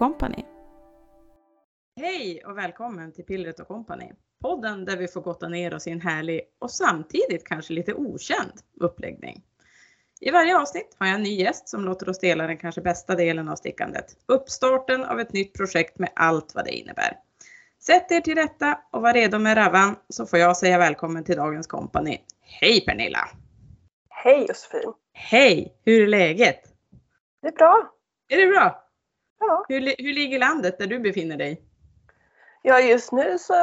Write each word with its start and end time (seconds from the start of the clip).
Company. 0.00 0.44
Hej 2.00 2.44
och 2.44 2.58
välkommen 2.58 3.12
till 3.12 3.24
Pillret 3.24 3.68
Company. 3.68 4.12
Podden 4.42 4.84
där 4.84 4.96
vi 4.96 5.08
får 5.08 5.20
gotta 5.20 5.48
ner 5.48 5.74
oss 5.74 5.86
i 5.86 5.90
en 5.90 6.00
härlig 6.00 6.40
och 6.58 6.70
samtidigt 6.70 7.46
kanske 7.46 7.72
lite 7.72 7.94
okänd 7.94 8.52
uppläggning. 8.80 9.42
I 10.20 10.30
varje 10.30 10.58
avsnitt 10.58 10.96
har 10.98 11.06
jag 11.06 11.14
en 11.14 11.22
ny 11.22 11.34
gäst 11.34 11.68
som 11.68 11.84
låter 11.84 12.08
oss 12.08 12.18
dela 12.18 12.46
den 12.46 12.58
kanske 12.58 12.80
bästa 12.80 13.14
delen 13.14 13.48
av 13.48 13.56
stickandet. 13.56 14.04
Uppstarten 14.26 15.04
av 15.04 15.20
ett 15.20 15.32
nytt 15.32 15.54
projekt 15.54 15.98
med 15.98 16.10
allt 16.14 16.54
vad 16.54 16.64
det 16.64 16.70
innebär. 16.70 17.16
Sätt 17.80 18.12
er 18.12 18.20
till 18.20 18.34
rätta 18.34 18.78
och 18.92 19.02
var 19.02 19.14
redo 19.14 19.38
med 19.38 19.56
ravan 19.56 19.96
så 20.08 20.26
får 20.26 20.38
jag 20.38 20.56
säga 20.56 20.78
välkommen 20.78 21.24
till 21.24 21.36
dagens 21.36 21.66
kompani. 21.66 22.20
Hej 22.40 22.84
Pernilla! 22.86 23.28
Hej 24.08 24.46
Josefin! 24.48 24.92
Hej! 25.12 25.80
Hur 25.84 26.02
är 26.02 26.06
läget? 26.06 26.60
Det 27.42 27.48
är 27.48 27.52
bra. 27.52 27.94
Är 28.28 28.36
det 28.36 28.46
bra? 28.46 28.89
Ja. 29.40 29.64
Hur, 29.68 29.80
hur 29.80 30.14
ligger 30.14 30.38
landet 30.38 30.78
där 30.78 30.86
du 30.86 30.98
befinner 30.98 31.36
dig? 31.36 31.62
Ja, 32.62 32.80
just 32.80 33.12
nu 33.12 33.38
så 33.38 33.54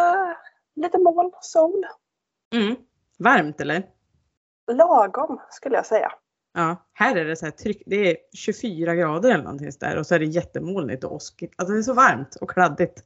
lite 0.76 0.98
moln, 0.98 1.31
sol. 1.41 1.85
Mm. 2.55 2.76
Varmt 3.18 3.62
eller? 3.62 3.84
Lagom 4.71 5.41
skulle 5.49 5.76
jag 5.76 5.85
säga. 5.85 6.12
Ja, 6.54 6.76
här 6.94 7.16
är 7.16 7.26
det 7.26 7.35
så 7.35 7.45
här 7.45 7.52
tryck, 7.52 7.84
det 7.85 7.95
är 7.95 8.18
24 8.34 8.95
grader 8.95 9.30
eller 9.30 9.44
någonting 9.44 9.71
där 9.80 9.98
och 9.98 10.08
så 10.08 10.16
är 10.16 10.20
det 10.20 10.26
jättemolnigt 10.26 11.04
och 11.04 11.13
åskigt. 11.13 11.54
Alltså 11.58 11.74
det 11.74 11.79
är 11.79 11.84
så 11.84 11.94
varmt 11.94 12.35
och 12.35 12.49
kladdigt. 12.49 13.04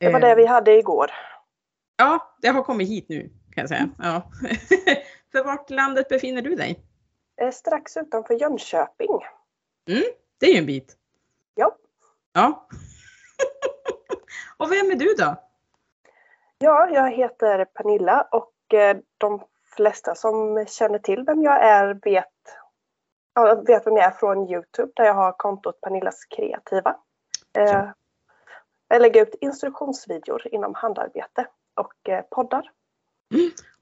Det 0.00 0.12
var 0.12 0.20
Eh, 0.20 0.28
det 0.28 0.34
vi 0.34 0.46
hade 0.46 0.78
igår. 0.78 1.10
Ja, 1.96 2.34
det 2.42 2.48
har 2.48 2.62
kommit 2.62 2.88
hit 2.88 3.08
nu 3.08 3.30
kan 3.54 3.62
jag 3.62 3.68
säga. 3.68 3.88
Ja. 3.98 4.30
För 5.32 5.44
vart 5.44 5.70
landet 5.70 6.08
befinner 6.08 6.42
du 6.42 6.54
dig? 6.54 6.80
Eh, 7.40 7.50
Strax 7.50 7.96
utanför 7.96 8.34
Jönköping. 8.34 9.18
Det 10.38 10.46
är 10.46 10.52
ju 10.52 10.58
en 10.58 10.66
bit. 10.66 10.96
Ja. 11.54 11.76
Ja. 12.38 12.66
och 14.56 14.72
vem 14.72 14.90
är 14.90 14.94
du 14.94 15.14
då? 15.18 15.36
Ja, 16.58 16.88
jag 16.90 17.10
heter 17.10 17.64
Pernilla 17.64 18.22
och 18.22 18.74
eh, 18.74 18.96
de 19.18 19.42
flesta 19.76 20.14
som 20.14 20.66
känner 20.68 20.98
till 20.98 21.24
vem 21.26 21.42
jag 21.42 21.64
är 21.64 21.94
vet, 22.02 22.26
vet 23.66 23.86
vem 23.86 23.96
jag 23.96 24.04
är 24.04 24.10
från 24.10 24.50
Youtube 24.50 24.92
där 24.96 25.04
jag 25.04 25.14
har 25.14 25.32
kontot 25.32 25.80
Pernillas 25.80 26.24
kreativa. 26.24 26.96
Eh, 27.58 27.64
Ja. 27.64 27.94
Jag 28.88 29.02
lägger 29.02 29.22
ut 29.22 29.34
instruktionsvideor 29.40 30.54
inom 30.54 30.74
handarbete 30.74 31.46
och 31.74 32.08
eh, 32.08 32.24
poddar. 32.30 32.70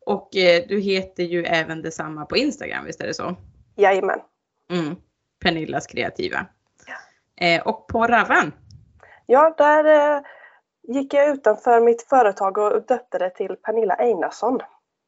Och 0.07 0.37
eh, 0.37 0.65
du 0.69 0.81
heter 0.81 1.23
ju 1.23 1.45
även 1.45 1.83
detsamma 1.83 2.27
på 2.27 2.37
Instagram, 2.37 2.85
visst 2.85 3.01
är 3.01 3.07
det 3.07 3.15
så? 3.15 3.37
Jajamän. 3.75 4.21
Mm. 4.71 4.97
Pernillas 5.43 5.87
kreativa. 5.87 6.47
Eh, 7.41 7.63
och 7.67 7.87
på 7.89 8.07
Ravan? 8.07 8.53
Ja, 9.27 9.55
där 9.59 10.15
eh, 10.17 10.23
gick 10.83 11.15
jag 11.15 11.29
utanför 11.29 11.81
mitt 11.81 12.03
företag 12.03 12.59
och 12.59 12.83
döpte 12.87 13.19
det 13.19 13.31
till 13.31 13.57
Pernilla 13.57 13.95
Einarsson. 13.95 14.61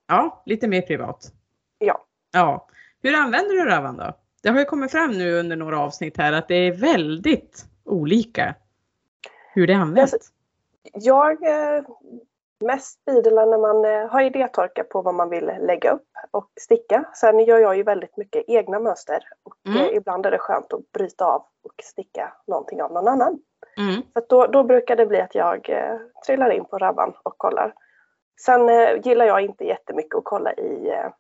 Ja, 0.09 0.43
lite 0.47 0.69
mer 0.69 0.83
privat. 0.83 1.33
Ja. 1.79 2.05
Ja. 2.33 2.69
Hur 3.03 3.15
använder 3.15 3.55
du 3.55 3.65
Ravan 3.65 3.97
då? 3.97 4.13
Det 4.43 4.49
har 4.49 4.59
ju 4.59 4.65
kommit 4.65 4.91
fram 4.91 5.11
nu 5.11 5.39
under 5.39 5.57
några 5.57 5.81
avsnitt 5.81 6.17
här 6.17 6.33
att 6.33 6.49
det 6.49 6.55
är 6.55 6.73
väldigt 6.73 7.65
olika 7.85 8.55
hur 9.53 9.67
det 9.67 9.75
används. 9.75 10.13
Alltså- 10.13 10.33
Jag 10.93 11.43
eh, 11.47 11.83
mest 12.65 13.05
bidlar 13.05 13.47
när 13.47 13.59
man 13.59 13.85
eh, 13.85 14.09
har 14.09 14.21
idétorka 14.23 14.85
på 14.85 15.03
vad 15.03 15.15
man 15.15 15.31
vill 15.31 15.45
lägga 15.61 15.91
upp 15.93 16.09
och 16.31 16.51
sticka. 16.61 17.05
Sen 17.15 17.41
gör 17.41 17.59
jag 17.59 17.77
ju 17.77 17.83
väldigt 17.83 18.17
mycket 18.17 18.45
egna 18.49 18.79
mönster 18.79 19.19
och 19.45 19.55
Mm. 19.69 19.81
eh, 19.81 19.97
ibland 19.97 20.27
är 20.27 20.31
det 20.31 20.39
skönt 20.39 20.73
att 20.73 20.93
bryta 20.93 21.25
av 21.25 21.41
och 21.65 21.75
sticka 21.83 22.33
någonting 22.47 22.83
av 22.83 22.93
någon 22.93 23.09
annan. 23.09 23.39
Mm. 23.77 24.03
Så 24.13 24.21
då, 24.29 24.47
då 24.47 24.63
brukar 24.63 24.97
det 24.97 25.07
bli 25.07 25.21
att 25.21 25.35
jag 25.35 25.71
eh, 25.71 25.97
trillar 26.27 26.51
in 26.51 26.65
på 26.65 26.79
Rabban 26.79 27.15
och 27.23 27.39
kollar. 27.39 27.75
Sen 28.41 28.69
eh, 28.69 29.01
gillar 29.07 29.27
jag 29.27 29.41
inte 29.41 29.65
jättemycket 29.65 30.15
att 30.15 30.25
kolla 30.25 30.53
i 30.53 30.89
eh, 30.89 31.11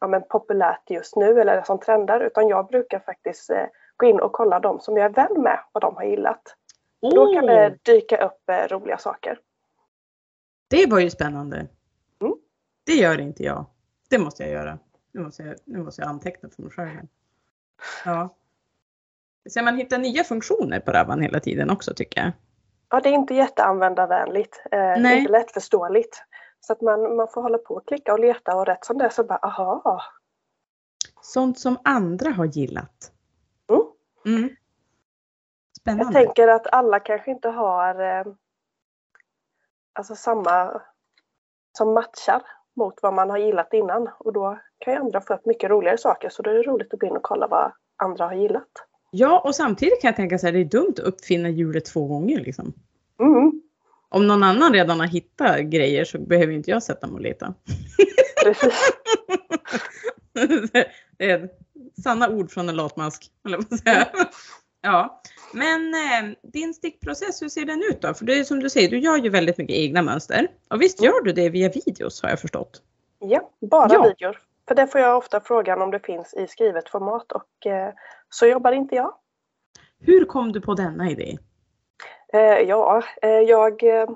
ja, 0.00 0.06
men 0.06 0.22
populärt 0.28 0.90
just 0.90 1.16
nu 1.16 1.40
eller 1.40 1.62
som 1.62 1.78
trendar 1.78 2.20
utan 2.20 2.48
jag 2.48 2.66
brukar 2.66 2.98
faktiskt 2.98 3.50
eh, 3.50 3.66
gå 3.96 4.06
in 4.06 4.20
och 4.20 4.32
kolla 4.32 4.60
de 4.60 4.80
som 4.80 4.96
jag 4.96 5.04
är 5.04 5.10
vän 5.28 5.42
med 5.42 5.60
vad 5.72 5.82
de 5.82 5.96
har 5.96 6.04
gillat. 6.04 6.42
Och 7.02 7.14
Då 7.14 7.34
kan 7.34 7.46
det 7.46 7.76
dyka 7.84 8.24
upp 8.26 8.48
eh, 8.50 8.68
roliga 8.68 8.98
saker. 8.98 9.38
Det 10.68 10.86
var 10.86 10.98
ju 10.98 11.10
spännande. 11.10 11.56
Mm. 12.20 12.34
Det 12.86 12.92
gör 12.92 13.20
inte 13.20 13.42
jag. 13.42 13.66
Det 14.08 14.18
måste 14.18 14.42
jag 14.42 14.52
göra. 14.52 14.78
Nu 15.12 15.20
måste 15.20 15.42
jag, 15.42 15.56
nu 15.64 15.82
måste 15.82 16.02
jag 16.02 16.08
anteckna 16.08 16.48
för 16.50 16.62
mig 16.62 16.72
själv. 16.72 17.06
Ja. 18.04 18.34
Så 19.50 19.62
man 19.62 19.76
hittar 19.76 19.98
nya 19.98 20.24
funktioner 20.24 20.80
på 20.80 20.90
Ravan 20.90 21.22
hela 21.22 21.40
tiden 21.40 21.70
också 21.70 21.94
tycker 21.94 22.20
jag. 22.20 22.32
Ja, 22.90 23.00
det 23.00 23.08
är 23.08 23.12
inte 23.12 23.34
jätteanvändarvänligt, 23.34 24.62
eh, 24.70 24.78
Nej. 24.78 25.18
inte 25.18 25.32
lättförståeligt. 25.32 26.22
Så 26.60 26.72
att 26.72 26.80
man, 26.80 27.16
man 27.16 27.28
får 27.28 27.42
hålla 27.42 27.58
på 27.58 27.74
och 27.74 27.88
klicka 27.88 28.12
och 28.12 28.20
leta 28.20 28.56
och 28.56 28.66
rätt 28.66 28.84
som 28.84 28.98
det 28.98 29.04
är 29.04 29.08
så 29.08 29.24
bara 29.24 29.38
aha. 29.38 30.02
Sånt 31.22 31.58
som 31.58 31.78
andra 31.84 32.30
har 32.30 32.44
gillat. 32.44 33.12
Mm. 33.68 33.82
Mm. 34.26 34.42
Jag 34.48 34.56
Spännande. 35.80 36.12
tänker 36.12 36.48
att 36.48 36.66
alla 36.72 37.00
kanske 37.00 37.30
inte 37.30 37.48
har 37.48 38.00
eh, 38.00 38.24
alltså 39.98 40.14
samma 40.14 40.80
som 41.78 41.94
matchar 41.94 42.42
mot 42.76 42.94
vad 43.02 43.14
man 43.14 43.30
har 43.30 43.38
gillat 43.38 43.72
innan 43.72 44.08
och 44.18 44.32
då 44.32 44.58
kan 44.78 44.94
ju 44.94 45.00
andra 45.00 45.20
få 45.20 45.34
upp 45.34 45.46
mycket 45.46 45.70
roligare 45.70 45.98
saker 45.98 46.28
så 46.28 46.42
då 46.42 46.50
är 46.50 46.54
det 46.54 46.62
roligt 46.62 46.94
att 46.94 47.00
gå 47.00 47.06
in 47.06 47.16
och 47.16 47.22
kolla 47.22 47.46
vad 47.46 47.72
andra 47.96 48.24
har 48.26 48.34
gillat. 48.34 48.68
Ja, 49.10 49.40
och 49.40 49.54
samtidigt 49.54 50.00
kan 50.02 50.08
jag 50.08 50.16
tänka 50.16 50.38
så 50.38 50.46
här, 50.46 50.52
det 50.52 50.60
är 50.60 50.64
dumt 50.64 50.92
att 50.92 50.98
uppfinna 50.98 51.48
hjulet 51.48 51.84
två 51.84 52.06
gånger. 52.06 52.40
Liksom. 52.40 52.72
Mm, 53.20 53.62
Om 54.08 54.26
någon 54.26 54.42
annan 54.42 54.72
redan 54.72 55.00
har 55.00 55.06
hittat 55.06 55.60
grejer 55.60 56.04
så 56.04 56.18
behöver 56.18 56.52
inte 56.52 56.70
jag 56.70 56.82
sätta 56.82 57.06
mig 57.06 57.14
och 57.14 57.20
leta. 57.20 57.54
precis. 58.44 58.92
det 61.18 61.32
är 61.32 61.48
sanna 62.02 62.28
ord 62.28 62.50
från 62.50 62.68
en 62.68 62.76
latmask. 62.76 63.30
på 63.42 63.54
att 63.74 63.78
säga. 63.80 64.08
Ja, 64.80 65.22
men 65.52 65.94
eh, 65.94 66.36
din 66.42 66.74
stickprocess, 66.74 67.42
hur 67.42 67.48
ser 67.48 67.64
den 67.64 67.82
ut 67.90 68.02
då? 68.02 68.14
För 68.14 68.24
det 68.24 68.38
är 68.38 68.44
som 68.44 68.60
du 68.60 68.70
säger, 68.70 68.88
du 68.88 68.98
gör 68.98 69.16
ju 69.16 69.30
väldigt 69.30 69.58
mycket 69.58 69.76
egna 69.76 70.02
mönster. 70.02 70.48
Och 70.70 70.82
visst 70.82 71.02
gör 71.02 71.22
du 71.24 71.32
det 71.32 71.48
via 71.48 71.68
videos 71.68 72.22
har 72.22 72.30
jag 72.30 72.40
förstått? 72.40 72.82
Ja, 73.18 73.50
bara 73.60 73.88
Ja. 73.92 74.02
videor. 74.02 74.38
För 74.68 74.74
det 74.74 74.86
får 74.86 75.00
jag 75.00 75.18
ofta 75.18 75.40
frågan 75.40 75.82
om 75.82 75.90
det 75.90 76.00
finns 76.06 76.34
i 76.34 76.46
skrivet 76.46 76.88
format 76.88 77.32
och 77.32 77.66
eh, 77.66 77.92
så 78.30 78.46
jobbar 78.46 78.72
inte 78.72 78.94
jag. 78.94 79.14
Hur 80.00 80.24
kom 80.24 80.52
du 80.52 80.60
på 80.60 80.74
denna 80.74 81.10
idé? 81.10 81.38
Eh, 82.32 82.40
ja, 82.40 83.02
eh, 83.22 83.30
jag, 83.30 83.82
eh, 83.82 84.08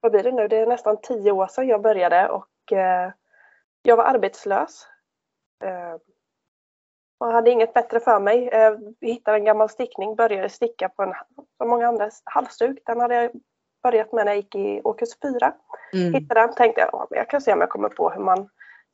vad 0.00 0.12
blir 0.12 0.22
det 0.22 0.32
nu, 0.32 0.48
det 0.48 0.56
är 0.56 0.66
nästan 0.66 0.96
tio 1.02 1.32
år 1.32 1.46
sedan 1.46 1.68
jag 1.68 1.82
började 1.82 2.28
och 2.28 2.72
eh, 2.72 3.10
jag 3.82 3.96
var 3.96 4.04
arbetslös. 4.04 4.86
Och 7.20 7.32
hade 7.32 7.50
inget 7.50 7.74
bättre 7.74 8.00
för 8.00 8.20
mig. 8.20 8.48
Eh, 8.48 8.72
vi 9.00 9.12
hittade 9.12 9.36
en 9.36 9.44
gammal 9.44 9.68
stickning, 9.68 10.16
började 10.16 10.48
sticka 10.48 10.88
på 10.88 11.02
en, 11.02 11.14
som 11.58 11.68
många 11.68 11.88
andra, 11.88 12.10
halsduk. 12.24 12.78
Den 12.86 13.00
hade 13.00 13.14
jag 13.14 13.30
börjat 13.82 14.12
med 14.12 14.24
när 14.24 14.32
jag 14.32 14.36
gick 14.36 14.54
i 14.54 14.80
årskurs 14.84 15.08
fyra. 15.22 15.54
Mm. 15.92 16.14
Hittade 16.14 16.40
den, 16.40 16.54
tänkte 16.54 16.80
jag, 16.80 16.90
ja, 16.92 17.06
jag 17.10 17.30
kan 17.30 17.40
se 17.40 17.52
om 17.52 17.60
jag 17.60 17.70
kommer 17.70 17.88
på 17.88 18.10
hur 18.10 18.20
man 18.20 18.48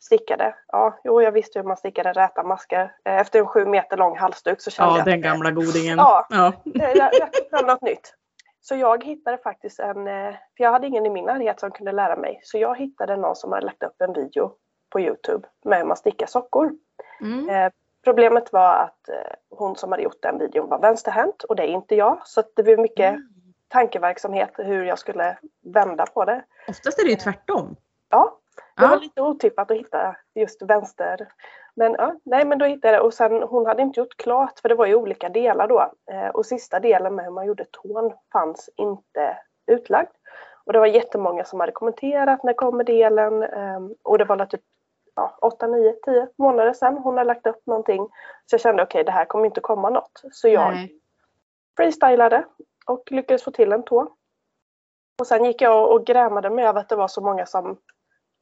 stickade. 0.05 0.55
Ja, 0.67 1.01
jo, 1.05 1.23
jag 1.23 1.33
visste 1.33 1.59
hur 1.59 1.67
man 1.67 1.77
stickade 1.77 2.13
räta 2.13 2.43
masker. 2.43 2.93
Eh, 3.05 3.21
Efter 3.21 3.39
en 3.39 3.47
sju 3.47 3.67
meter 3.67 3.97
lång 3.97 4.19
halsduk 4.19 4.61
så 4.61 4.71
kände 4.71 4.93
Ja, 4.93 4.99
jag 4.99 5.07
den 5.07 5.19
att, 5.19 5.25
eh, 5.25 5.31
gamla 5.31 5.51
godingen. 5.51 5.99
Ja. 5.99 6.27
ja. 6.31 6.53
Eh, 6.81 6.93
jag, 6.95 7.11
jag 7.15 7.29
fram 7.51 7.67
något 7.67 7.83
nytt. 7.83 8.15
Så 8.61 8.75
jag 8.75 9.05
hittade 9.05 9.39
faktiskt 9.39 9.81
en, 9.81 10.05
för 10.05 10.65
jag 10.65 10.73
hade 10.73 10.87
ingen 10.87 11.07
i 11.07 11.11
min 11.11 11.25
närhet 11.25 11.61
som 11.61 11.71
kunde 11.71 11.93
lära 11.93 12.17
mig. 12.17 12.41
Så 12.43 12.59
jag 12.59 12.79
hittade 12.79 13.17
någon 13.17 13.37
som 13.37 13.53
hade 13.53 13.67
lagt 13.67 13.83
upp 13.83 13.95
en 13.99 14.13
video 14.13 14.53
på 14.91 15.01
Youtube 15.01 15.49
med 15.65 15.79
hur 15.79 15.85
man 15.85 15.97
stickar 15.97 16.27
sockor. 16.27 16.73
Mm. 17.21 17.71
Eh, 18.05 18.11
Problemet 18.11 18.53
var 18.53 18.75
att 18.77 19.09
eh, 19.09 19.35
hon 19.51 19.77
som 19.77 19.93
hade 19.93 20.03
gjort 20.03 20.23
den 20.23 20.39
videon 20.39 20.69
var 20.69 20.79
vänsterhänt 20.79 21.43
och 21.43 21.57
det 21.57 21.63
är 21.63 21.69
inte 21.69 21.95
jag. 21.95 22.19
Så 22.25 22.43
det 22.57 22.63
blev 22.63 22.79
mycket 22.79 23.11
Mm. 23.15 23.31
tankeverksamhet 23.69 24.51
hur 24.57 24.85
jag 24.85 24.99
skulle 24.99 25.39
vända 25.63 26.07
på 26.07 26.25
det. 26.25 26.45
Oftast 26.69 26.99
är 26.99 27.05
det 27.05 27.11
ju 27.11 27.17
tvärtom. 27.17 27.77
Ja, 28.11 28.39
det 28.77 28.83
Ja. 28.83 28.89
var 28.89 28.97
lite 28.97 29.23
otippat 29.23 29.71
att 29.71 29.77
hitta 29.77 30.17
just 30.35 30.63
vänster. 30.63 31.29
Men 31.77 31.93
ja, 31.99 32.15
nej 32.25 32.45
men 32.45 32.59
då 32.59 32.65
hittade 32.65 32.95
jag 32.95 33.05
och 33.05 33.15
sen 33.15 33.43
hon 33.43 33.67
hade 33.67 33.83
inte 33.83 34.01
gjort 34.01 34.17
klart 34.17 34.59
för 34.59 34.69
det 34.69 34.75
var 34.75 34.87
ju 34.87 34.95
olika 34.95 35.29
delar 35.29 35.69
då. 35.69 35.93
Eh, 36.13 36.29
och 36.29 36.47
sista 36.47 36.81
delen 36.81 37.15
med 37.15 37.25
hur 37.25 37.33
man 37.33 37.47
gjorde 37.47 37.65
tån 37.71 38.13
fanns 38.33 38.71
inte 38.77 39.37
utlagd. 39.67 40.11
Och 40.67 40.73
det 40.73 40.79
var 40.79 40.87
jättemånga 40.87 41.45
som 41.45 41.61
hade 41.61 41.73
kommenterat 41.73 42.43
när 42.45 42.53
kommer 42.53 42.85
delen 42.85 43.43
ehm, 43.43 43.95
och 44.03 44.19
det 44.19 44.25
var 44.25 44.47
typ 44.47 44.61
ja, 45.15 45.39
8, 45.43 45.67
9, 45.67 45.93
10 45.93 46.29
månader 46.37 46.73
sedan 46.73 46.99
hon 46.99 47.17
hade 47.17 47.29
lagt 47.29 47.47
upp 47.47 47.67
någonting. 47.67 48.09
Så 48.47 48.55
jag 48.55 48.61
kände 48.61 48.83
okej 48.83 49.05
det 49.05 49.13
här 49.13 49.25
kommer 49.25 49.47
inte 49.47 49.61
komma 49.61 49.91
något. 49.91 50.23
Så 50.33 50.49
jag 50.49 50.73
Nej. 50.73 51.01
freestylade 51.77 52.45
och 52.87 53.13
lyckades 53.13 53.45
få 53.45 53.51
till 53.51 53.73
en 53.73 53.83
tå. 53.83 54.15
Och 55.21 55.27
sen 55.27 55.45
gick 55.45 55.63
jag 55.63 55.93
och 55.93 56.07
grämade 56.07 56.51
mig 56.51 56.65
över 56.65 56.81
att 56.81 56.89
det 56.89 56.97
var 56.97 57.09
så 57.09 57.21
många 57.21 57.47
som 57.47 57.77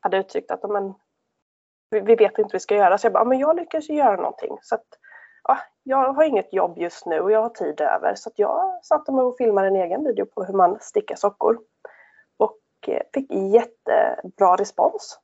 hade 0.01 0.17
uttryckt 0.17 0.51
att 0.51 0.71
men, 0.71 0.95
vi, 1.91 2.01
vet 2.01 2.39
inte 2.39 2.43
vad 2.43 2.53
vi 2.53 2.61
ska 2.61 2.77
göra. 2.77 2.99
Så 2.99 3.07
jag 3.07 3.13
bara, 3.13 3.21
"Ja, 3.21 3.25
men 3.25 3.39
jag 3.39 3.57
lyckas 3.57 3.91
ju 3.91 3.95
göra 3.95 4.17
någonting. 4.17 4.59
Så 4.63 4.75
att 4.75 4.87
ja, 5.45 5.59
jag 5.83 6.13
har 6.13 6.25
inget 6.25 6.53
jobb 6.53 6.79
just 6.79 7.07
nu 7.07 7.21
och 7.21 7.33
jag 7.33 7.43
har 7.43 7.49
tid 7.49 7.81
över 7.81 8.15
så 8.15 8.29
att 8.29 8.39
jag 8.39 8.85
satte 8.85 9.13
mig 9.13 9.25
och 9.25 9.37
filmade 9.37 9.67
en 9.67 9.77
egen 9.77 10.05
video 10.05 10.27
på 10.27 10.45
hur 10.45 10.55
man 10.55 10.79
stickar 10.81 11.17
sockor. 11.17 11.59
Och 12.37 12.59
eh, 12.87 13.03
fick 13.15 13.33
jättebra 13.33 14.57
respons. 14.57 15.21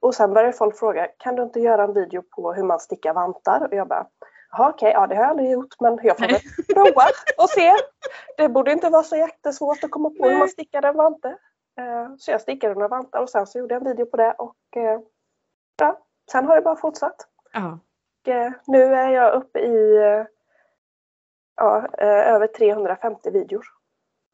Och 0.00 0.14
sen 0.14 0.34
började 0.34 0.52
folk 0.52 0.78
fråga, 0.78 1.08
kan 1.18 1.36
du 1.36 1.42
inte 1.42 1.60
göra 1.60 1.84
en 1.84 1.94
video 1.94 2.22
på 2.22 2.52
hur 2.52 2.62
man 2.62 2.80
stickar 2.80 3.14
vantar? 3.14 3.66
Och 3.66 3.74
jag 3.74 3.88
bara, 3.88 4.06
Jaha, 4.50 4.70
okej, 4.70 4.88
okay, 4.88 5.00
ja 5.00 5.06
det 5.06 5.14
har 5.14 5.22
jag 5.22 5.30
aldrig 5.30 5.50
gjort 5.50 5.80
men 5.80 5.98
jag 6.02 6.18
får 6.18 6.26
väl 6.26 6.40
prova 6.74 7.02
och 7.38 7.50
se. 7.50 7.72
Det 8.36 8.48
borde 8.48 8.72
inte 8.72 8.90
vara 8.90 9.02
så 9.02 9.16
jättesvårt 9.16 9.84
att 9.84 9.90
komma 9.90 10.10
på 10.10 10.28
hur 10.28 10.38
man 10.38 10.48
stickar 10.48 10.82
en 10.82 10.96
vante. 10.96 11.28
Eh, 11.78 12.16
så 12.18 12.30
jag 12.30 12.40
stickade 12.40 12.74
några 12.74 12.88
vantar 12.88 13.22
och 13.22 13.30
sen 13.30 13.46
så 13.46 13.58
gjorde 13.58 13.74
jag 13.74 13.82
en 13.82 13.88
video 13.88 14.06
på 14.06 14.16
det 14.16 14.32
och 14.32 14.76
eh, 14.76 15.00
ja, 15.78 16.06
sen 16.30 16.46
har 16.46 16.56
det 16.56 16.62
bara 16.62 16.76
fortsatt. 16.76 17.26
Ja. 17.52 17.78
Och 18.20 18.28
eh, 18.28 18.52
nu 18.66 18.82
är 18.82 19.08
jag 19.08 19.34
uppe 19.34 19.58
i 19.58 19.98
ja, 21.56 21.86
över 22.04 22.46
350 22.46 23.30
videor. 23.30 23.64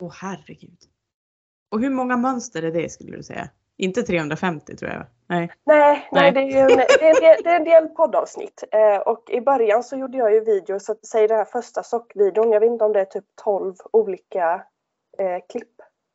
Åh 0.01 0.09
oh, 0.09 0.13
herregud. 0.21 0.79
Och 1.71 1.81
hur 1.81 1.91
många 1.91 2.17
mönster 2.17 2.63
är 2.63 2.73
det 2.73 2.93
skulle 2.93 3.17
du 3.17 3.23
säga? 3.23 3.51
Inte 3.77 4.03
350 4.03 4.77
tror 4.77 4.91
jag. 4.91 5.07
Nej, 5.29 5.51
nej, 5.65 6.09
nej. 6.13 6.33
det, 6.33 6.41
är 6.41 6.71
en, 6.71 6.77
det, 6.77 7.05
är 7.05 7.15
en 7.15 7.21
del, 7.21 7.43
det 7.45 7.51
är 7.51 7.57
en 7.57 7.65
del 7.65 7.89
poddavsnitt. 7.89 8.65
Eh, 8.73 8.97
och 8.97 9.31
i 9.31 9.41
början 9.41 9.83
så 9.83 9.97
gjorde 9.97 10.19
jag 10.19 10.35
ju 10.35 10.41
videor, 10.41 10.79
så 10.79 10.95
säg 11.13 11.29
den 11.29 11.39
här 11.39 11.45
första 11.45 11.83
sockvideon, 11.83 12.53
jag 12.53 12.61
vet 12.61 12.71
inte 12.71 12.85
om 12.85 12.93
det 12.93 13.01
är 13.01 13.05
typ 13.05 13.25
12 13.45 13.75
olika 13.93 14.65
eh, 15.19 15.39
klipp. 15.49 15.73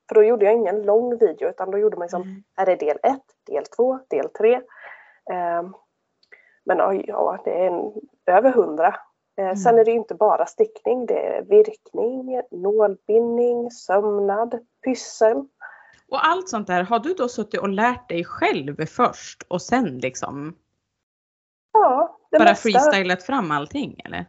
För 0.07 0.15
då 0.15 0.23
gjorde 0.23 0.45
jag 0.45 0.53
ingen 0.53 0.81
lång 0.81 1.17
video 1.17 1.49
utan 1.49 1.71
då 1.71 1.77
gjorde 1.77 1.97
man 1.97 2.05
liksom, 2.05 2.21
mm. 2.21 2.43
här 2.55 2.69
är 2.69 2.77
del 2.77 2.97
1, 3.03 3.19
del 3.45 3.65
2, 3.65 3.99
del 4.07 4.29
3. 4.29 4.53
Eh, 4.53 4.61
men 6.65 7.03
ja, 7.07 7.41
det 7.45 7.51
är 7.51 7.67
en, 7.67 7.93
över 8.25 8.49
100. 8.49 8.95
Eh, 9.37 9.43
mm. 9.43 9.55
Sen 9.55 9.79
är 9.79 9.85
det 9.85 9.91
inte 9.91 10.15
bara 10.15 10.45
stickning, 10.45 11.05
det 11.05 11.27
är 11.27 11.41
virkning, 11.41 12.41
nålbindning, 12.51 13.71
sömnad, 13.71 14.59
pyssel. 14.85 15.45
Och 16.11 16.27
allt 16.27 16.49
sånt 16.49 16.67
där, 16.67 16.83
har 16.83 16.99
du 16.99 17.13
då 17.13 17.29
suttit 17.29 17.59
och 17.59 17.69
lärt 17.69 18.09
dig 18.09 18.25
själv 18.25 18.85
först 18.85 19.43
och 19.47 19.61
sen 19.61 19.97
liksom 19.97 20.55
Ja, 21.73 22.17
det 22.31 22.37
bara 22.37 22.49
mesta. 22.49 22.69
freestylat 22.69 23.23
fram 23.23 23.51
allting 23.51 24.01
eller? 24.05 24.25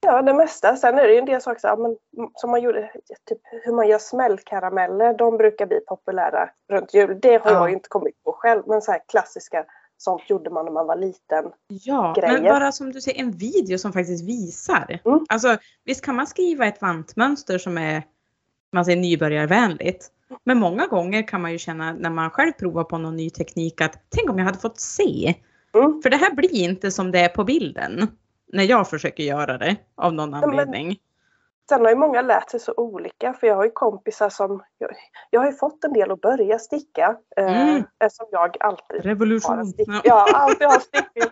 Ja, 0.00 0.22
det 0.22 0.34
mesta. 0.34 0.76
Sen 0.76 0.98
är 0.98 1.02
det 1.02 1.12
ju 1.12 1.18
en 1.18 1.26
del 1.26 1.40
saker 1.40 1.60
så, 1.60 1.76
men, 1.76 1.96
som 2.34 2.50
man 2.50 2.62
gjorde, 2.62 2.92
typ 3.28 3.38
hur 3.64 3.72
man 3.72 3.88
gör 3.88 3.98
smällkarameller, 3.98 5.14
de 5.14 5.36
brukar 5.36 5.66
bli 5.66 5.80
populära 5.80 6.50
runt 6.68 6.94
jul. 6.94 7.18
Det 7.22 7.42
har 7.44 7.50
ja. 7.50 7.58
jag 7.58 7.70
inte 7.70 7.88
kommit 7.88 8.22
på 8.24 8.32
själv, 8.32 8.62
men 8.66 8.82
så 8.82 8.92
här 8.92 9.00
klassiska 9.08 9.64
sånt 9.96 10.30
gjorde 10.30 10.50
man 10.50 10.64
när 10.64 10.72
man 10.72 10.86
var 10.86 10.96
liten. 10.96 11.44
Ja, 11.68 12.14
grejer. 12.16 12.32
men 12.32 12.42
bara 12.42 12.72
som 12.72 12.92
du 12.92 13.00
säger 13.00 13.20
en 13.20 13.30
video 13.30 13.78
som 13.78 13.92
faktiskt 13.92 14.28
visar. 14.28 15.00
Mm. 15.04 15.26
Alltså 15.28 15.56
visst 15.84 16.04
kan 16.04 16.14
man 16.14 16.26
skriva 16.26 16.66
ett 16.66 16.80
vantmönster 16.80 17.58
som 17.58 17.78
är 17.78 18.02
man 18.72 18.84
säger 18.84 19.00
nybörjarvänligt. 19.00 20.10
Men 20.44 20.58
många 20.58 20.86
gånger 20.86 21.22
kan 21.22 21.42
man 21.42 21.52
ju 21.52 21.58
känna 21.58 21.92
när 21.92 22.10
man 22.10 22.30
själv 22.30 22.52
provar 22.52 22.84
på 22.84 22.98
någon 22.98 23.16
ny 23.16 23.30
teknik 23.30 23.80
att 23.80 23.98
tänk 24.08 24.30
om 24.30 24.38
jag 24.38 24.44
hade 24.44 24.58
fått 24.58 24.80
se. 24.80 25.34
Mm. 25.74 26.02
För 26.02 26.10
det 26.10 26.16
här 26.16 26.34
blir 26.34 26.54
inte 26.54 26.90
som 26.90 27.12
det 27.12 27.18
är 27.18 27.28
på 27.28 27.44
bilden. 27.44 28.08
När 28.52 28.64
jag 28.64 28.90
försöker 28.90 29.22
göra 29.22 29.58
det 29.58 29.76
av 29.94 30.14
någon 30.14 30.34
anledning. 30.34 30.86
Men, 30.86 30.96
sen 31.68 31.80
har 31.80 31.90
ju 31.90 31.96
många 31.96 32.22
lärt 32.22 32.50
sig 32.50 32.60
så 32.60 32.74
olika 32.76 33.32
för 33.32 33.46
jag 33.46 33.54
har 33.54 33.64
ju 33.64 33.70
kompisar 33.70 34.28
som 34.28 34.62
Jag, 34.78 34.90
jag 35.30 35.40
har 35.40 35.46
ju 35.46 35.52
fått 35.52 35.84
en 35.84 35.92
del 35.92 36.10
att 36.10 36.20
börja 36.20 36.58
sticka. 36.58 37.16
Eh, 37.36 37.62
mm. 37.62 37.76
Eh, 37.76 37.84
eftersom 37.98 38.26
jag 38.30 38.56
alltid 38.60 39.04
Revolution. 39.04 39.58
Har 39.58 39.64
stick, 39.64 39.88
ja, 40.04 40.26
alltid 40.34 40.66
har 40.66 40.78
stickning. 40.78 41.24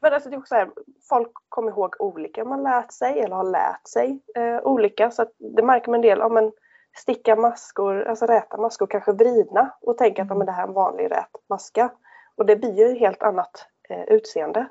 Men 0.00 0.12
alltså 0.12 0.30
det 0.30 0.36
är 0.36 0.38
också 0.38 0.54
här, 0.54 0.70
folk 1.08 1.32
kommer 1.48 1.70
ihåg 1.70 1.94
olika. 1.98 2.44
Man 2.44 2.62
lärt 2.62 2.92
sig 2.92 3.20
eller 3.20 3.36
har 3.36 3.50
lärt 3.50 3.88
sig 3.88 4.20
eh, 4.36 4.58
olika. 4.62 5.10
Så 5.10 5.22
att 5.22 5.32
det 5.56 5.62
märker 5.62 5.90
man 5.90 5.94
en 5.94 6.02
del. 6.02 6.18
Ja, 6.18 6.28
men, 6.28 6.52
sticka 6.98 7.36
maskor, 7.36 8.04
alltså 8.04 8.26
räta 8.26 8.56
maskor, 8.56 8.86
kanske 8.86 9.12
vridna 9.12 9.76
och 9.80 9.98
tänka 9.98 10.22
att 10.22 10.30
mm. 10.30 10.46
det 10.46 10.52
här 10.52 10.62
är 10.62 10.68
en 10.68 10.74
vanlig 10.74 11.10
rät 11.10 11.30
maska. 11.48 11.92
Och 12.34 12.46
det 12.46 12.56
blir 12.56 12.78
ju 12.78 12.92
ett 12.92 12.98
helt 12.98 13.22
annat 13.22 13.66
eh, 13.88 14.02
utseende. 14.02 14.68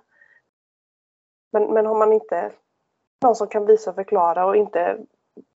Men, 1.52 1.64
men 1.74 1.86
har 1.86 1.98
man 1.98 2.14
inte 2.14 2.52
någon 3.22 3.36
som 3.36 3.48
kan 3.48 3.66
visa 3.66 3.90
och 3.90 3.96
förklara 3.96 4.46
och 4.46 4.56
inte 4.56 4.98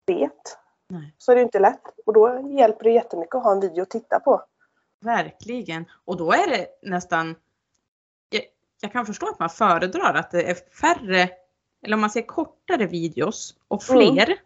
vet 0.06 0.58
Nej. 0.88 1.14
så 1.18 1.32
är 1.32 1.36
det 1.36 1.42
inte 1.42 1.58
lätt. 1.58 1.82
Och 2.06 2.12
då 2.12 2.48
hjälper 2.50 2.84
det 2.84 2.90
jättemycket 2.90 3.34
att 3.34 3.44
ha 3.44 3.52
en 3.52 3.60
video 3.60 3.82
att 3.82 3.90
titta 3.90 4.20
på. 4.20 4.42
Verkligen. 5.00 5.84
Och 6.04 6.16
då 6.16 6.32
är 6.32 6.50
det 6.50 6.66
nästan 6.82 7.36
jag, 8.30 8.42
jag 8.80 8.92
kan 8.92 9.06
förstå 9.06 9.28
att 9.28 9.38
man 9.38 9.50
föredrar 9.50 10.14
att 10.14 10.30
det 10.30 10.50
är 10.50 10.54
färre, 10.80 11.30
eller 11.82 11.94
om 11.94 12.00
man 12.00 12.10
ser 12.10 12.22
kortare 12.22 12.86
videos 12.86 13.56
och 13.68 13.82
fler. 13.82 14.26
Mm. 14.26 14.38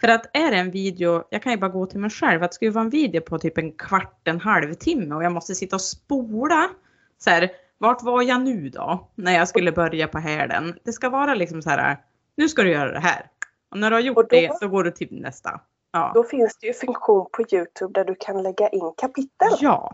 För 0.00 0.08
att 0.08 0.36
är 0.36 0.50
det 0.50 0.56
en 0.56 0.70
video, 0.70 1.24
jag 1.30 1.42
kan 1.42 1.52
ju 1.52 1.58
bara 1.58 1.70
gå 1.70 1.86
till 1.86 2.00
mig 2.00 2.10
själv, 2.10 2.42
att 2.42 2.50
det 2.50 2.54
ska 2.54 2.64
ju 2.64 2.70
vara 2.70 2.84
en 2.84 2.90
video 2.90 3.20
på 3.20 3.38
typ 3.38 3.58
en 3.58 3.72
kvart, 3.72 4.28
en 4.28 4.40
halvtimme 4.40 5.14
och 5.14 5.24
jag 5.24 5.32
måste 5.32 5.54
sitta 5.54 5.76
och 5.76 5.82
spola. 5.82 6.70
Så 7.18 7.30
här, 7.30 7.50
vart 7.78 8.02
var 8.02 8.22
jag 8.22 8.40
nu 8.40 8.68
då? 8.68 9.10
När 9.14 9.32
jag 9.32 9.48
skulle 9.48 9.72
börja 9.72 10.08
på 10.08 10.18
härden. 10.18 10.78
Det 10.84 10.92
ska 10.92 11.10
vara 11.10 11.34
liksom 11.34 11.62
så 11.62 11.70
här, 11.70 11.96
nu 12.36 12.48
ska 12.48 12.62
du 12.62 12.70
göra 12.70 12.92
det 12.92 13.00
här. 13.00 13.30
Och 13.70 13.78
när 13.78 13.90
du 13.90 13.96
har 13.96 14.00
gjort 14.00 14.16
då, 14.16 14.22
det 14.30 14.58
så 14.58 14.68
går 14.68 14.84
du 14.84 14.90
till 14.90 15.20
nästa. 15.20 15.60
Ja. 15.92 16.12
Då 16.14 16.24
finns 16.24 16.58
det 16.60 16.66
ju 16.66 16.72
funktion 16.72 17.26
på 17.32 17.44
Youtube 17.52 17.92
där 17.92 18.04
du 18.04 18.14
kan 18.20 18.42
lägga 18.42 18.68
in 18.68 18.92
kapitel. 18.96 19.48
Ja. 19.60 19.92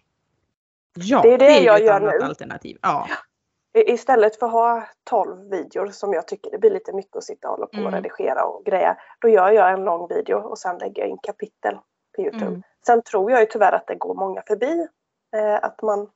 Ja, 0.95 1.23
det 1.23 1.33
är 1.33 1.39
det, 1.39 1.45
det 1.45 1.59
är 1.59 1.65
jag 1.65 1.85
gör 1.85 2.01
nu. 2.01 2.25
Alternativ. 2.25 2.79
Ja. 2.83 3.09
Istället 3.75 4.39
för 4.39 4.47
att 4.47 4.53
ha 4.53 4.89
12 5.05 5.51
videor 5.51 5.87
som 5.87 6.13
jag 6.13 6.29
tycker 6.29 6.51
det 6.51 6.59
blir 6.59 6.71
lite 6.71 6.93
mycket 6.93 7.17
att 7.17 7.25
sitta 7.25 7.49
och 7.49 7.55
hålla 7.55 7.67
på 7.67 7.79
och 7.79 7.89
mm. 7.89 7.95
redigera 7.95 8.45
och 8.45 8.65
greja. 8.65 8.97
Då 9.21 9.29
gör 9.29 9.51
jag 9.51 9.73
en 9.73 9.85
lång 9.85 10.09
video 10.09 10.37
och 10.37 10.59
sen 10.59 10.79
lägger 10.79 11.03
jag 11.03 11.11
in 11.11 11.19
kapitel 11.23 11.79
på 12.17 12.23
Youtube. 12.23 12.47
Mm. 12.47 12.63
Sen 12.87 13.03
tror 13.03 13.31
jag 13.31 13.41
ju 13.41 13.47
tyvärr 13.47 13.73
att 13.73 13.87
det 13.87 13.95
går 13.95 14.15
många 14.15 14.43
förbi. 14.47 14.87
Eh, 15.37 15.65
att 15.65 15.83
man 15.83 16.11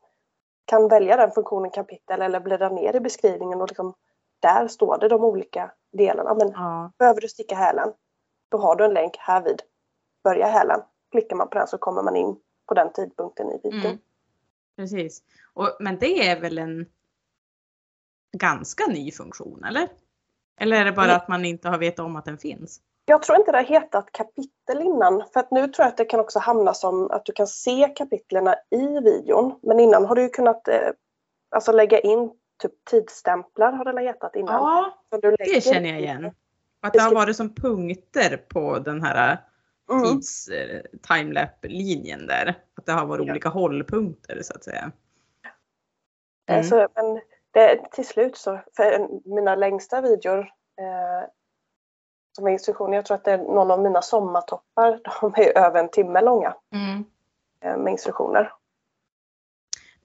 kan 0.64 0.88
välja 0.88 1.16
den 1.16 1.30
funktionen 1.30 1.70
kapitel 1.70 2.22
eller 2.22 2.40
bläddra 2.40 2.68
ner 2.68 2.96
i 2.96 3.00
beskrivningen 3.00 3.60
och 3.60 3.68
liksom, 3.68 3.94
där 4.40 4.68
står 4.68 4.98
det 4.98 5.08
de 5.08 5.24
olika 5.24 5.72
delarna. 5.92 6.34
Men 6.34 6.50
ja. 6.50 6.92
behöver 6.98 7.20
du 7.20 7.28
sticka 7.28 7.54
hälen, 7.54 7.92
då 8.48 8.58
har 8.58 8.76
du 8.76 8.84
en 8.84 8.94
länk 8.94 9.16
här 9.18 9.42
vid 9.42 9.62
börja 10.24 10.46
hälen. 10.46 10.80
Klickar 11.10 11.36
man 11.36 11.48
på 11.48 11.58
den 11.58 11.66
så 11.66 11.78
kommer 11.78 12.02
man 12.02 12.16
in 12.16 12.36
på 12.66 12.74
den 12.74 12.92
tidpunkten 12.92 13.50
i 13.50 13.60
videon. 13.62 13.86
Mm. 13.86 13.98
Precis. 14.76 15.22
Och, 15.54 15.76
men 15.80 15.98
det 15.98 16.28
är 16.28 16.40
väl 16.40 16.58
en 16.58 16.86
ganska 18.34 18.86
ny 18.86 19.12
funktion 19.12 19.64
eller? 19.64 19.88
Eller 20.60 20.80
är 20.80 20.84
det 20.84 20.92
bara 20.92 21.14
att 21.14 21.28
man 21.28 21.44
inte 21.44 21.68
har 21.68 21.78
vetat 21.78 22.06
om 22.06 22.16
att 22.16 22.24
den 22.24 22.38
finns? 22.38 22.80
Jag 23.06 23.22
tror 23.22 23.38
inte 23.38 23.52
det 23.52 23.58
har 23.58 23.64
hetat 23.64 24.12
kapitel 24.12 24.80
innan. 24.80 25.24
För 25.32 25.40
att 25.40 25.50
nu 25.50 25.60
tror 25.68 25.84
jag 25.84 25.88
att 25.88 25.96
det 25.96 26.04
kan 26.04 26.20
också 26.20 26.38
hamna 26.38 26.74
som 26.74 27.10
att 27.10 27.26
du 27.26 27.32
kan 27.32 27.46
se 27.46 27.92
kapitlerna 27.96 28.54
i 28.70 29.00
videon. 29.00 29.58
Men 29.62 29.80
innan 29.80 30.04
har 30.04 30.14
du 30.14 30.22
ju 30.22 30.28
kunnat 30.28 30.68
eh, 30.68 30.88
alltså 31.50 31.72
lägga 31.72 32.00
in 32.00 32.30
typ 32.62 32.72
tidsstämplar 32.90 33.72
har 33.72 33.92
det 33.92 34.00
hetat 34.00 34.36
innan. 34.36 34.54
Ja, 34.54 34.98
det 35.38 35.64
känner 35.64 35.88
jag 35.88 36.00
igen. 36.00 36.30
Att 36.80 36.92
det 36.92 37.00
har 37.00 37.14
varit 37.14 37.36
som 37.36 37.54
punkter 37.54 38.36
på 38.36 38.78
den 38.78 39.02
här 39.02 39.38
mm. 39.90 40.04
tids 40.04 40.48
eh, 40.48 40.80
timelap-linjen 41.08 42.26
där. 42.26 42.54
Att 42.76 42.86
det 42.86 42.92
har 42.92 43.06
varit 43.06 43.26
ja. 43.26 43.32
olika 43.32 43.48
hållpunkter 43.48 44.42
så 44.42 44.54
att 44.54 44.64
säga. 44.64 44.92
Mm. 46.46 46.58
Alltså, 46.58 46.88
men 46.94 47.20
det, 47.54 47.80
till 47.92 48.06
slut 48.06 48.36
så, 48.36 48.60
för 48.76 49.08
mina 49.34 49.54
längsta 49.54 50.00
videor 50.00 50.38
eh, 50.78 51.28
som 52.36 52.46
är 52.46 52.50
instruktioner, 52.50 52.94
jag 52.94 53.06
tror 53.06 53.14
att 53.14 53.24
det 53.24 53.32
är 53.32 53.38
någon 53.38 53.70
av 53.70 53.82
mina 53.82 54.02
sommartoppar, 54.02 55.00
de 55.20 55.34
är 55.36 55.58
över 55.58 55.80
en 55.80 55.88
timme 55.88 56.20
långa 56.20 56.54
mm. 56.72 57.04
eh, 57.64 57.82
med 57.82 57.90
instruktioner. 57.90 58.52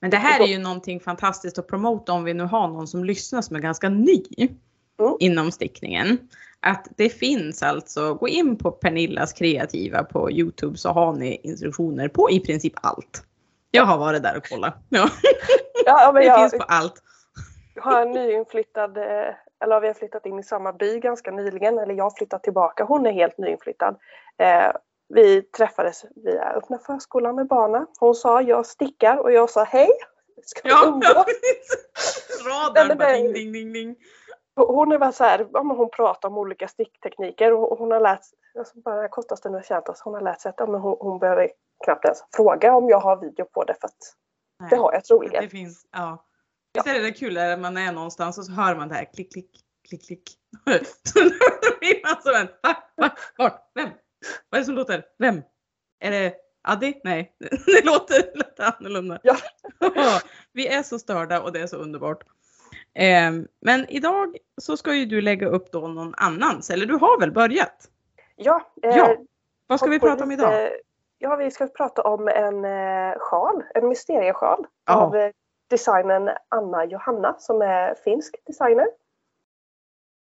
Men 0.00 0.10
det 0.10 0.16
här 0.16 0.40
är 0.40 0.46
ju 0.46 0.58
någonting 0.58 1.00
fantastiskt 1.00 1.58
att 1.58 1.66
promota 1.66 2.12
om 2.12 2.24
vi 2.24 2.34
nu 2.34 2.44
har 2.44 2.68
någon 2.68 2.88
som 2.88 3.04
lyssnar 3.04 3.42
som 3.42 3.56
är 3.56 3.60
ganska 3.60 3.88
ny 3.88 4.24
mm. 4.98 5.16
inom 5.18 5.52
stickningen. 5.52 6.18
Att 6.60 6.88
det 6.96 7.08
finns 7.08 7.62
alltså, 7.62 8.14
gå 8.14 8.28
in 8.28 8.56
på 8.56 8.70
Pernillas 8.70 9.32
kreativa 9.32 10.04
på 10.04 10.30
Youtube 10.30 10.78
så 10.78 10.88
har 10.88 11.12
ni 11.12 11.40
instruktioner 11.42 12.08
på 12.08 12.30
i 12.30 12.40
princip 12.40 12.72
allt. 12.76 13.24
Jag 13.70 13.84
har 13.84 13.98
varit 13.98 14.22
där 14.22 14.36
och 14.36 14.48
kollat. 14.48 14.74
Ja. 14.88 15.10
ja 15.86 16.12
det 16.14 16.24
jag, 16.24 16.40
finns 16.40 16.62
på 16.62 16.68
allt 16.68 17.02
har 17.80 18.02
en 18.02 18.10
nyinflyttad, 18.10 18.96
eh, 18.96 19.34
eller 19.64 19.80
vi 19.80 19.86
har 19.86 19.94
flyttat 19.94 20.26
in 20.26 20.38
i 20.38 20.42
samma 20.42 20.72
by 20.72 20.98
ganska 20.98 21.30
nyligen, 21.30 21.78
eller 21.78 21.94
jag 21.94 22.04
har 22.04 22.10
flyttat 22.10 22.42
tillbaka, 22.42 22.84
hon 22.84 23.06
är 23.06 23.12
helt 23.12 23.38
nyinflyttad. 23.38 23.96
Eh, 24.38 24.72
vi 25.14 25.42
träffades 25.42 26.04
via 26.16 26.52
öppna 26.52 26.78
förskolan 26.78 27.34
med 27.34 27.46
barnen. 27.46 27.86
Hon 28.00 28.14
sa 28.14 28.42
jag 28.42 28.66
stickar 28.66 29.16
och 29.16 29.32
jag 29.32 29.50
sa 29.50 29.64
hej. 29.64 29.90
Ska 30.44 30.60
vi 30.64 30.70
ja, 30.70 30.84
umgås? 30.86 31.24
Radarn 32.46 32.98
bara 32.98 33.12
ding, 33.12 33.32
ding, 33.32 33.52
ding, 33.52 33.72
ding. 33.72 33.96
Hon 34.56 34.92
är 34.92 34.98
bara 34.98 35.12
så 35.12 35.24
här, 35.24 35.46
hon 35.52 35.90
pratar 35.90 36.28
om 36.28 36.38
olika 36.38 36.68
sticktekniker 36.68 37.52
och 37.52 37.78
hon 37.78 37.90
har 37.90 38.00
lärt 38.00 38.24
sig, 38.24 38.38
alltså 38.58 38.80
bara 38.80 39.08
kortaste 39.08 39.50
nu 39.50 39.62
känt 39.64 39.88
oss, 39.88 40.00
hon 40.00 40.14
har 40.14 40.20
lärt 40.20 40.40
sig 40.40 40.48
att 40.48 40.54
ja, 40.58 40.66
men 40.66 40.80
hon, 40.80 40.96
hon 41.00 41.18
behöver 41.18 41.50
knappt 41.84 42.04
ens 42.04 42.18
fråga 42.36 42.74
om 42.74 42.88
jag 42.88 43.00
har 43.00 43.16
video 43.16 43.44
på 43.44 43.64
det 43.64 43.74
för 43.80 43.86
att 43.86 44.16
Nej, 44.60 44.70
det 44.70 44.76
har 44.76 44.92
jag 44.92 45.04
troligen. 45.04 45.42
Det 45.42 45.48
finns, 45.48 45.86
ja. 45.92 46.24
Visst 46.74 46.86
är 46.86 47.02
det 47.02 47.12
kul 47.12 47.34
när 47.34 47.56
man 47.56 47.76
är 47.76 47.92
någonstans 47.92 48.38
och 48.38 48.44
så 48.44 48.52
hör 48.52 48.76
man 48.76 48.88
det 48.88 48.94
här 48.94 49.04
klick, 49.14 49.32
klick, 49.32 49.50
klick, 49.88 50.06
klick. 50.06 50.30
Så 51.02 51.18
då 51.20 51.78
blir 51.80 52.02
man 52.06 52.22
som 52.22 52.34
en, 52.34 52.48
va, 52.62 52.76
va, 52.96 53.10
vart, 53.36 53.70
vem? 53.74 53.88
Vad 54.50 54.58
är 54.58 54.60
det 54.62 54.64
som 54.64 54.74
låter? 54.74 55.04
Vem? 55.18 55.42
Är 56.00 56.10
det 56.10 56.34
Addi? 56.62 57.00
Nej, 57.04 57.34
det 57.66 57.84
låter 57.84 58.36
lite 58.36 58.66
annorlunda. 58.66 59.18
Ja. 59.22 59.36
Vi 60.52 60.68
är 60.68 60.82
så 60.82 60.98
störda 60.98 61.40
och 61.40 61.52
det 61.52 61.60
är 61.60 61.66
så 61.66 61.76
underbart. 61.76 62.22
Eh, 62.94 63.32
men 63.60 63.86
idag 63.88 64.36
så 64.60 64.76
ska 64.76 64.94
ju 64.94 65.06
du 65.06 65.20
lägga 65.20 65.46
upp 65.48 65.72
då 65.72 65.88
någon 65.88 66.14
annans, 66.16 66.70
eller 66.70 66.86
du 66.86 66.94
har 66.94 67.20
väl 67.20 67.32
börjat? 67.32 67.88
Ja, 68.36 68.72
eh, 68.82 68.96
Ja. 68.96 69.16
Vad 69.66 69.80
ska 69.80 69.88
vi 69.88 70.00
prata 70.00 70.24
om 70.24 70.32
idag? 70.32 70.70
Ja, 71.18 71.36
vi 71.36 71.50
ska 71.50 71.66
prata 71.66 72.02
om 72.02 72.28
en 72.28 72.64
eh, 72.64 73.18
sjal, 73.18 73.62
en 73.74 73.88
mysteriesjal 73.88 74.66
Ja. 74.86 74.94
av 74.94 75.16
eh, 75.16 75.30
designern 75.70 76.30
Anna 76.48 76.84
Johanna 76.84 77.36
som 77.38 77.62
är 77.62 77.94
finsk 77.94 78.36
designer. 78.46 78.86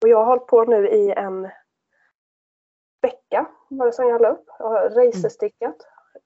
Och 0.03 0.09
jag 0.09 0.17
har 0.17 0.25
hållit 0.25 0.47
på 0.47 0.63
nu 0.63 0.87
i 0.89 1.11
en 1.11 1.49
vecka 3.01 3.45
var 3.69 3.85
det 3.85 3.91
som 3.93 4.07
jag 4.09 4.21
la 4.21 4.29
upp. 4.29 4.45
Jag 4.59 4.69
har 4.69 4.89
racerstickat. 4.89 5.75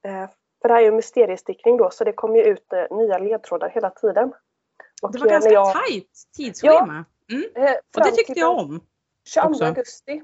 Eh, 0.05 0.29
för 0.61 0.67
det 0.67 0.73
här 0.73 0.81
är 0.81 0.85
ju 0.85 0.91
mysteriestickning 0.91 1.77
då 1.77 1.89
så 1.89 2.03
det 2.03 2.13
kommer 2.13 2.35
ju 2.35 2.43
ut 2.43 2.73
eh, 2.73 2.97
nya 2.97 3.17
ledtrådar 3.17 3.69
hela 3.69 3.89
tiden. 3.89 4.33
Och 5.01 5.11
Det 5.11 5.19
var 5.19 5.27
ganska 5.27 5.51
jag- 5.51 5.73
tajt 5.73 6.11
tidsschema. 6.37 7.05
Mm. 7.31 7.43
eh, 7.55 7.73
Och 7.97 8.03
det 8.05 8.11
tyckte 8.11 8.39
jag 8.39 8.57
om. 8.57 8.81
22 9.27 9.49
också. 9.49 9.65
augusti 9.65 10.21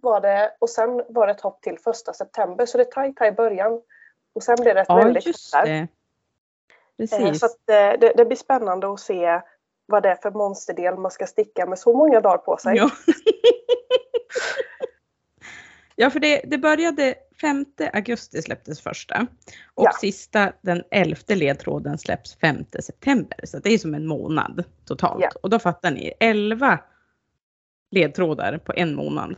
var 0.00 0.20
det 0.20 0.56
och 0.58 0.70
sen 0.70 1.02
var 1.08 1.26
det 1.26 1.32
ett 1.32 1.40
hopp 1.40 1.62
till 1.62 1.74
1 1.74 2.14
september 2.16 2.66
så 2.66 2.78
det 2.78 2.84
är 2.84 2.90
tajt 2.92 3.18
här 3.20 3.26
i 3.26 3.32
början. 3.32 3.82
Och 4.34 4.42
sen 4.42 4.56
blir 4.60 4.74
det 4.74 4.80
ett 4.80 4.86
Ja, 4.88 4.96
väldigt 4.96 5.26
just 5.26 5.52
det. 5.52 5.88
Eh, 6.98 7.06
Precis. 7.08 7.40
Så 7.40 7.46
att, 7.46 7.68
eh, 7.70 8.00
det, 8.00 8.12
det 8.16 8.24
blir 8.24 8.36
spännande 8.36 8.92
att 8.92 9.00
se 9.00 9.40
vad 9.86 10.02
det 10.02 10.08
är 10.08 10.14
för 10.16 10.30
monsterdel 10.30 10.96
man 10.96 11.10
ska 11.10 11.26
sticka 11.26 11.66
med 11.66 11.78
så 11.78 11.96
många 11.96 12.20
dagar 12.20 12.38
på 12.38 12.56
sig. 12.56 12.76
Ja. 12.76 12.90
ja, 15.96 16.10
för 16.10 16.20
det, 16.20 16.40
det 16.44 16.58
började 16.58 17.14
5 17.40 17.64
augusti 17.92 18.42
släpptes 18.42 18.80
första 18.80 19.26
och 19.74 19.84
Ja. 19.84 19.92
sista 20.00 20.52
den 20.60 20.82
11 20.90 21.16
ledtråden 21.28 21.98
släpps 21.98 22.36
5 22.36 22.64
september. 22.80 23.38
Så 23.44 23.58
det 23.58 23.70
är 23.74 23.78
som 23.78 23.94
en 23.94 24.06
månad 24.06 24.64
totalt. 24.84 25.20
Ja. 25.22 25.30
Och 25.42 25.50
då 25.50 25.58
fattar 25.58 25.90
ni, 25.90 26.12
11 26.20 26.78
ledtrådar 27.90 28.58
på 28.58 28.72
en 28.76 28.94
månad. 28.94 29.36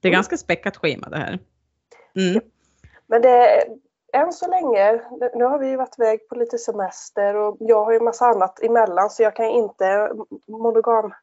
Det 0.00 0.08
är 0.08 0.10
Mm. 0.10 0.16
ganska 0.16 0.36
späckat 0.36 0.76
schema 0.76 1.08
det 1.08 1.16
här. 1.16 1.38
Mm. 2.16 2.40
Men 3.06 3.22
det, 3.22 3.64
än 4.12 4.32
så 4.32 4.48
länge, 4.48 5.00
nu 5.34 5.44
har 5.44 5.58
vi 5.58 5.68
ju 5.68 5.76
varit 5.76 5.98
iväg 5.98 6.28
på 6.28 6.34
lite 6.34 6.58
semester 6.58 7.34
och 7.36 7.56
jag 7.60 7.84
har 7.84 7.92
ju 7.92 8.00
massa 8.00 8.26
annat 8.26 8.62
emellan 8.62 9.10
så 9.10 9.22
jag 9.22 9.36
kan 9.36 9.46
inte 9.46 10.12
monogam 10.48 11.14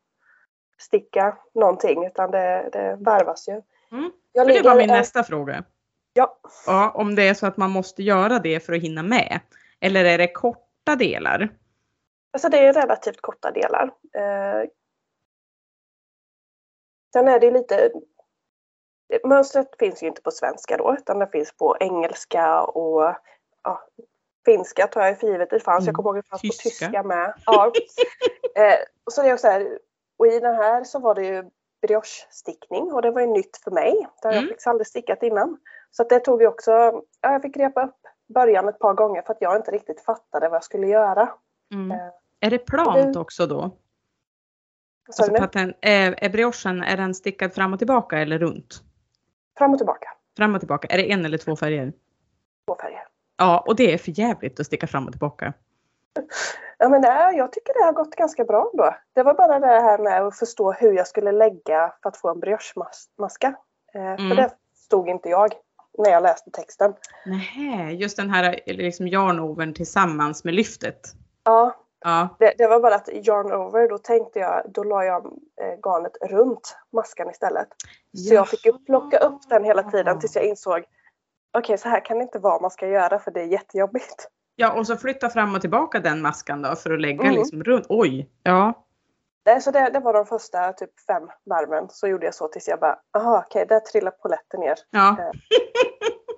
sticka 0.80 1.38
någonting 1.54 2.06
utan 2.06 2.32
det, 2.32 2.70
det 2.72 2.98
varvas 3.00 3.48
ju. 3.48 3.62
Mm. 3.92 4.12
Det 4.34 4.62
var 4.64 4.76
min 4.76 4.90
en- 4.90 4.98
nästa 4.98 5.24
fråga. 5.24 5.64
Ja, 6.14 6.40
Ja, 6.66 6.92
om 6.96 7.16
det 7.16 7.28
är 7.28 7.34
så 7.34 7.48
att 7.48 7.58
man 7.58 7.72
måste 7.72 8.04
göra 8.04 8.40
det 8.40 8.60
för 8.66 8.74
att 8.74 8.82
hinna 8.82 9.04
med. 9.04 9.40
Eller 9.80 10.06
är 10.06 10.18
det 10.18 10.28
korta 10.34 10.96
delar? 10.96 11.50
Alltså 12.34 12.50
det 12.50 12.58
är 12.60 12.74
relativt 12.74 13.22
korta 13.22 13.52
delar. 13.52 13.84
Eh, 14.14 14.70
sen 17.14 17.28
är 17.28 17.40
det 17.40 17.52
lite... 17.52 17.92
Mönstret 19.24 19.68
finns 19.80 20.04
ju 20.04 20.08
inte 20.08 20.22
på 20.22 20.32
svenska 20.32 20.78
då 20.78 20.94
utan 21.00 21.20
det 21.20 21.28
finns 21.28 21.58
på 21.58 21.78
engelska 21.80 22.62
och 22.64 23.16
ja, 23.64 23.82
finska 24.46 24.88
tar 24.88 25.02
jag 25.06 25.20
för 25.20 25.28
givet. 25.28 25.50
Det 25.50 25.60
fanns, 25.60 25.80
Mm. 25.82 25.88
jag 25.88 25.96
kommer 25.96 26.10
ihåg 26.10 26.18
att 26.20 26.26
det 26.26 26.30
fanns 26.30 26.42
Tyska. 26.42 26.64
på 26.64 26.70
tyska 26.92 27.04
med. 27.04 27.34
Ja. 27.46 27.66
eh, 28.56 28.80
och, 29.06 29.14
så 29.14 29.22
det 29.22 29.30
är 29.30 29.34
också 29.34 29.48
här, 29.48 29.80
och 30.20 30.28
i 30.28 30.40
den 30.40 30.56
här 30.56 30.84
så 30.84 31.00
var 31.00 31.16
det 31.16 31.26
ju 31.26 31.44
brioche-stickning 31.88 32.92
och 32.94 33.02
det 33.02 33.12
var 33.12 33.22
ju 33.22 33.28
nytt 33.28 33.58
för 33.58 33.72
mig. 33.72 34.08
Det 34.22 34.28
har 34.28 34.34
jag 34.34 34.38
Mm. 34.38 34.48
faktiskt 34.50 34.68
aldrig 34.68 34.88
stickat 34.88 35.24
innan. 35.24 35.58
Så 35.92 36.04
det 36.04 36.20
tog 36.20 36.42
ju 36.42 36.48
också, 36.48 36.72
ja, 36.72 37.02
jag 37.22 37.42
fick 37.42 37.58
repa 37.58 37.84
upp 37.86 37.96
början 38.34 38.68
ett 38.70 38.80
par 38.80 38.94
gånger 38.94 39.22
för 39.22 39.34
att 39.34 39.42
jag 39.42 39.56
inte 39.56 39.72
riktigt 39.72 40.02
fattade 40.06 40.50
vad 40.50 40.56
jag 40.56 40.64
skulle 40.64 40.88
göra. 40.88 41.30
Mm. 41.74 41.92
Eh, 41.92 42.08
Är 42.40 42.50
det 42.50 42.58
plant 42.60 43.14
det- 43.14 43.20
också 43.20 43.46
då? 43.48 43.72
Så 45.12 45.24
Alltså 45.24 45.42
patent, 45.42 45.78
är, 45.82 46.16
är 46.24 46.30
briochen, 46.30 46.84
är 46.84 46.98
den 46.98 47.14
stickad 47.16 47.54
fram 47.54 47.74
och 47.74 47.80
tillbaka 47.80 48.20
eller 48.20 48.40
runt? 48.40 48.84
Fram 49.60 49.72
och 49.72 49.78
tillbaka. 49.78 50.10
Fram 50.38 50.56
och 50.56 50.62
tillbaka, 50.62 50.88
är 50.88 50.98
det 50.98 51.12
en 51.12 51.26
eller 51.26 51.38
två 51.38 51.56
färger? 51.56 51.94
Två 52.68 52.76
färger. 52.82 53.04
Ja, 53.38 53.64
och 53.68 53.76
det 53.76 53.94
är 53.94 53.98
för 53.98 54.20
jävligt 54.20 54.60
att 54.60 54.66
sticka 54.66 54.88
fram 54.88 55.06
och 55.06 55.12
tillbaka. 55.12 55.54
Ja, 56.78 56.90
men 56.90 57.02
nej, 57.02 57.38
jag 57.38 57.52
tycker 57.52 57.74
det 57.74 57.86
har 57.86 57.94
gått 57.94 58.16
ganska 58.16 58.46
bra 58.46 58.72
då. 58.74 58.96
Det 59.14 59.24
var 59.24 59.34
bara 59.34 59.60
det 59.60 59.68
här 59.68 59.98
med 59.98 60.22
att 60.22 60.38
förstå 60.38 60.72
hur 60.72 60.94
jag 60.94 61.08
skulle 61.08 61.32
lägga 61.32 61.94
för 62.02 62.10
att 62.10 62.18
få 62.18 62.30
en 62.30 62.40
briochemaska. 62.40 63.56
Eh, 63.94 64.02
Mm. 64.02 64.30
För 64.30 64.36
det 64.36 64.50
stod 64.76 65.10
inte 65.10 65.30
jag 65.30 65.54
när 65.98 66.10
jag 66.12 66.24
läste 66.24 66.52
texten. 66.52 66.94
Nej, 67.26 67.96
just 67.96 68.18
den 68.18 68.30
här 68.30 68.60
eller 68.66 68.84
liksom 68.84 69.08
yarnovern 69.08 69.74
tillsammans 69.74 70.44
med 70.44 70.54
lyftet. 70.54 71.00
Ja, 71.44 71.76
Ja, 72.02 72.36
det, 72.40 72.54
det 72.58 72.68
var 72.68 72.80
bara 72.80 72.96
att 72.96 73.10
yarn 73.14 73.52
over, 73.52 73.90
då 73.90 73.98
tänkte 73.98 74.40
jag, 74.40 74.72
då 74.72 74.84
la 74.84 75.04
jag 75.06 75.26
eh, 75.62 75.80
garnet 75.84 76.18
runt 76.22 76.78
maskan 76.94 77.30
istället. 77.30 77.68
Så 78.28 78.34
jag 78.34 78.48
fick 78.48 78.66
ju 78.66 78.74
plocka 78.78 79.18
upp 79.18 79.50
den 79.50 79.64
hela 79.64 79.84
tiden 79.84 80.20
tills 80.20 80.36
jag 80.36 80.46
insåg 80.46 80.84
Okej, 81.58 81.78
så 81.78 81.90
här 81.90 82.06
kan 82.06 82.18
det 82.18 82.24
inte 82.24 82.40
vara 82.40 82.62
man 82.62 82.72
ska 82.72 82.88
göra 82.88 83.20
för 83.20 83.32
det 83.32 83.42
är 83.42 83.46
jättejobbigt. 83.46 84.28
Ja, 84.56 84.74
och 84.80 84.88
så 84.88 84.98
flytta 84.98 85.30
fram 85.30 85.56
och 85.56 85.62
tillbaka 85.62 86.00
den 86.00 86.22
maskan 86.22 86.62
då 86.62 86.76
för 86.76 86.92
att 86.94 87.02
lägga 87.02 87.24
Mm. 87.24 87.36
liksom 87.36 87.64
runt. 87.64 87.86
Oj, 87.90 88.30
ja. 88.44 88.74
Nej, 89.46 89.62
Så 89.62 89.72
det, 89.72 89.90
det 89.94 90.00
var 90.00 90.14
de 90.14 90.26
första 90.26 90.74
typ 90.74 91.00
fem 91.00 91.30
varven. 91.46 91.90
Så 91.90 92.08
gjorde 92.08 92.26
jag 92.26 92.36
så 92.36 92.48
tills 92.48 92.68
jag 92.68 92.80
bara, 92.80 93.00
aha 93.18 93.44
okej, 93.48 93.66
där 93.66 93.80
trillar 93.80 94.12
polletten 94.12 94.60
ner. 94.60 94.76
Ja, 94.92 95.32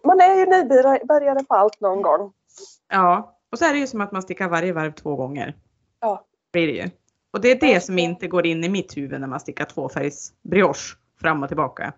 Man 0.03 0.21
är 0.21 0.35
ju 0.35 0.45
nybörjare 0.45 1.43
på 1.43 1.55
allt 1.55 1.79
någon 1.81 2.01
gång. 2.01 2.33
ja. 2.89 3.37
Och 3.51 3.59
så 3.59 3.65
är 3.65 3.73
det 3.73 3.79
ju 3.79 3.87
som 3.87 4.01
att 4.01 4.11
man 4.11 4.21
stickar 4.21 4.49
varje 4.49 4.73
varv 4.73 4.91
två 4.91 5.15
gånger. 5.15 5.55
Ja. 5.99 6.25
Blir 6.53 6.67
det 6.67 6.73
ju. 6.73 6.89
Och 7.31 7.41
det 7.41 7.51
är 7.51 7.59
det 7.59 7.81
som 7.83 7.99
inte 7.99 8.27
går 8.27 8.45
in 8.45 8.63
i 8.63 8.69
mitt 8.69 8.97
huvud 8.97 9.19
när 9.21 9.27
man 9.27 9.39
stickar 9.39 9.65
tvåfärgs 9.65 10.33
brioche 10.41 10.97
fram 11.21 11.43
och 11.43 11.47
tillbaka. 11.49 11.93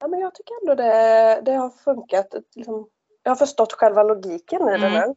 Ja, 0.00 0.08
men 0.08 0.20
jag 0.20 0.34
tycker 0.34 0.54
ändå 0.62 0.74
det, 0.74 1.40
det 1.44 1.52
har 1.52 1.70
funkat. 1.70 2.34
Liksom, 2.54 2.88
jag 3.22 3.30
har 3.30 3.36
förstått 3.36 3.72
själva 3.72 4.02
logiken 4.02 4.68
i 4.68 4.74
Mm. 4.74 4.80
det 4.80 4.88
nu. 4.90 5.14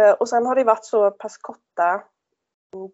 Eh, 0.00 0.12
och 0.12 0.28
sen 0.28 0.46
har 0.46 0.54
det 0.54 0.64
varit 0.64 0.84
så 0.84 1.10
pass 1.10 1.36
korta 1.38 2.02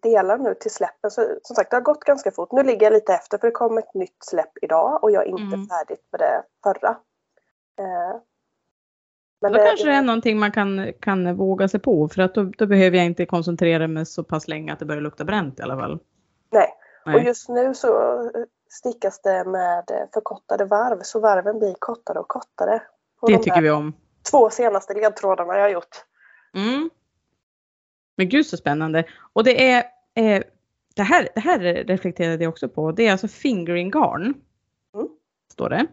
delar 0.01 0.37
nu 0.37 0.53
till 0.55 0.71
släppen. 0.71 1.11
Så, 1.11 1.27
som 1.41 1.55
sagt, 1.55 1.69
det 1.71 1.75
har 1.77 1.81
gått 1.81 2.03
ganska 2.03 2.31
fort. 2.31 2.51
Nu 2.51 2.63
ligger 2.63 2.85
jag 2.85 2.93
lite 2.93 3.13
efter 3.13 3.37
för 3.37 3.47
det 3.47 3.51
kom 3.51 3.77
ett 3.77 3.93
nytt 3.93 4.17
släpp 4.25 4.51
idag 4.61 5.03
och 5.03 5.11
jag 5.11 5.23
är 5.23 5.27
inte 5.27 5.55
Mm. 5.55 5.67
färdigt 5.67 6.07
med 6.11 6.19
det 6.21 6.43
förra. 6.63 6.97
Men 9.51 9.59
Då 9.61 9.67
kanske 9.67 9.87
det 9.87 9.93
är 9.93 10.01
någonting 10.01 10.39
man 10.39 10.51
kan, 10.51 10.93
kan 10.99 11.35
våga 11.35 11.67
sig 11.67 11.79
på 11.79 12.09
för 12.09 12.21
att 12.21 12.35
då, 12.35 12.43
då 12.43 12.65
behöver 12.65 12.97
jag 12.97 13.05
inte 13.05 13.25
koncentrera 13.25 13.87
mig 13.87 14.05
så 14.05 14.23
pass 14.23 14.47
länge 14.47 14.73
att 14.73 14.79
det 14.79 14.85
börjar 14.85 15.01
lukta 15.01 15.23
bränt 15.25 15.59
i 15.59 15.61
alla 15.61 15.77
fall. 15.77 15.99
Nej. 16.51 16.67
Nej. 17.05 17.15
Och 17.15 17.21
just 17.21 17.49
nu 17.49 17.73
så 17.73 18.21
eh, 18.21 18.43
stickas 18.69 19.21
det 19.21 19.43
med 19.45 19.83
eh, 19.91 20.07
förkortade 20.13 20.65
varv 20.65 20.99
så 21.01 21.19
varven 21.19 21.59
blir 21.59 21.75
kortare 21.79 22.19
och 22.19 22.27
kortare. 22.27 22.81
På 23.19 23.27
Det 23.27 23.33
de 23.33 23.43
tycker 23.43 23.61
vi 23.61 23.69
om. 23.71 23.93
två 24.31 24.49
senaste 24.49 24.93
ledtrådarna 24.93 25.55
jag 25.55 25.61
har 25.61 25.69
gjort. 25.69 26.05
Mm. 26.55 26.89
Men 28.17 28.29
gud 28.29 28.45
så 28.45 28.57
spännande. 28.57 29.03
Och 29.33 29.43
det 29.43 29.71
är, 29.71 29.83
eh, 30.15 30.43
det, 30.95 31.03
här, 31.03 31.29
det 31.35 31.41
här 31.41 31.59
reflekterade 31.59 32.43
jag 32.43 32.49
också 32.51 32.69
på. 32.69 32.91
Det 32.91 33.07
är 33.07 33.11
alltså 33.11 33.27
fingering 33.27 33.91
garn. 33.91 34.33
Mm. 34.95 35.07
Står 35.51 35.69
det. 35.69 35.85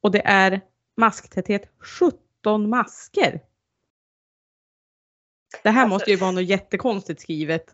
Och 0.00 0.10
det 0.10 0.26
är 0.26 0.60
masktäthet 0.96 1.62
17 2.46 2.70
masker. 2.70 3.40
Det 5.62 5.70
här 5.70 5.82
Alltså- 5.82 5.94
måste 5.94 6.10
ju 6.10 6.16
vara 6.16 6.30
något 6.30 6.44
jättekonstigt 6.44 7.20
skrivet. 7.20 7.64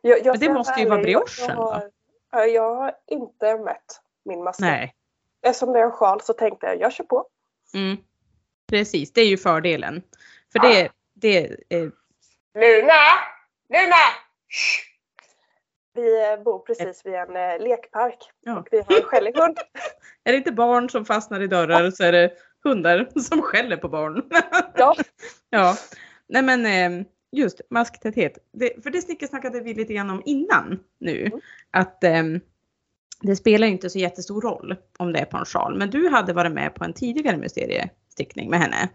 Jag, 0.00 0.18
jag 0.18 0.26
Men 0.26 0.40
det 0.40 0.54
måste 0.54 0.80
ju 0.80 0.88
vara 0.88 1.02
briochen, 1.02 1.48
jag 1.48 1.56
har, 1.56 1.90
ja, 2.30 2.44
jag 2.46 2.74
har 2.74 2.94
inte 3.06 3.58
mätt 3.58 4.00
min 4.24 4.44
maska. 4.44 4.64
Nej. 4.64 4.94
Eftersom 5.42 5.72
det 5.72 5.80
är 5.80 5.84
en 5.84 5.90
sjal 5.90 6.20
så 6.20 6.32
tänkte 6.32 6.66
jag, 6.66 6.80
jag 6.80 6.92
kör 6.92 7.04
på. 7.04 7.26
Mm. 7.74 7.96
Precis, 8.68 9.12
det 9.12 9.20
är 9.20 9.26
ju 9.26 9.36
fördelen. 9.36 10.02
För 10.52 10.58
det, 10.58 10.90
det 11.14 11.46
eh, 11.68 11.88
Luna! 12.54 13.02
Luna! 13.68 13.96
Vi 15.94 16.30
eh, 16.32 16.42
bor 16.42 16.58
precis 16.58 17.06
vid 17.06 17.14
en 17.14 17.36
eh, 17.36 17.58
lekpark 17.58 18.30
Ja. 18.40 18.58
och 18.58 18.68
vi 18.70 18.78
har 18.78 18.96
en 18.96 19.02
skällig 19.02 19.36
hund. 19.36 19.58
är 20.24 20.32
det 20.32 20.38
inte 20.38 20.52
barn 20.52 20.90
som 20.90 21.04
fastnar 21.04 21.40
i 21.40 21.46
dörrar 21.46 21.90
så 21.90 22.04
är 22.04 22.12
det 22.12 22.32
hundar 22.64 23.08
som 23.20 23.42
skäller 23.42 23.76
på 23.76 23.88
barn. 23.88 24.22
Ja. 24.74 24.94
ja. 25.50 25.74
Nej 26.28 26.42
men 26.42 26.66
eh, 26.66 27.06
just 27.32 27.60
masktäthet. 27.70 28.38
Det, 28.52 28.82
för 28.82 28.90
det 28.90 29.00
snickersnackade 29.02 29.60
vi 29.60 29.74
lite 29.74 29.94
grann 29.94 30.10
om 30.10 30.22
innan 30.24 30.80
nu. 30.98 31.26
Mm. 31.26 31.40
Att 31.70 32.04
eh, 32.04 32.22
det 33.22 33.36
spelar 33.36 33.66
inte 33.66 33.90
så 33.90 33.98
jättestor 33.98 34.40
roll 34.40 34.76
om 34.98 35.12
det 35.12 35.18
är 35.18 35.24
på 35.24 35.36
en 35.36 35.44
sjal. 35.44 35.78
Men 35.78 35.90
du 35.90 36.08
hade 36.08 36.32
varit 36.32 36.52
med 36.52 36.74
på 36.74 36.84
en 36.84 36.92
tidigare 36.92 37.36
mysteriestickning 37.36 38.50
med 38.50 38.58
henne. 38.58 38.88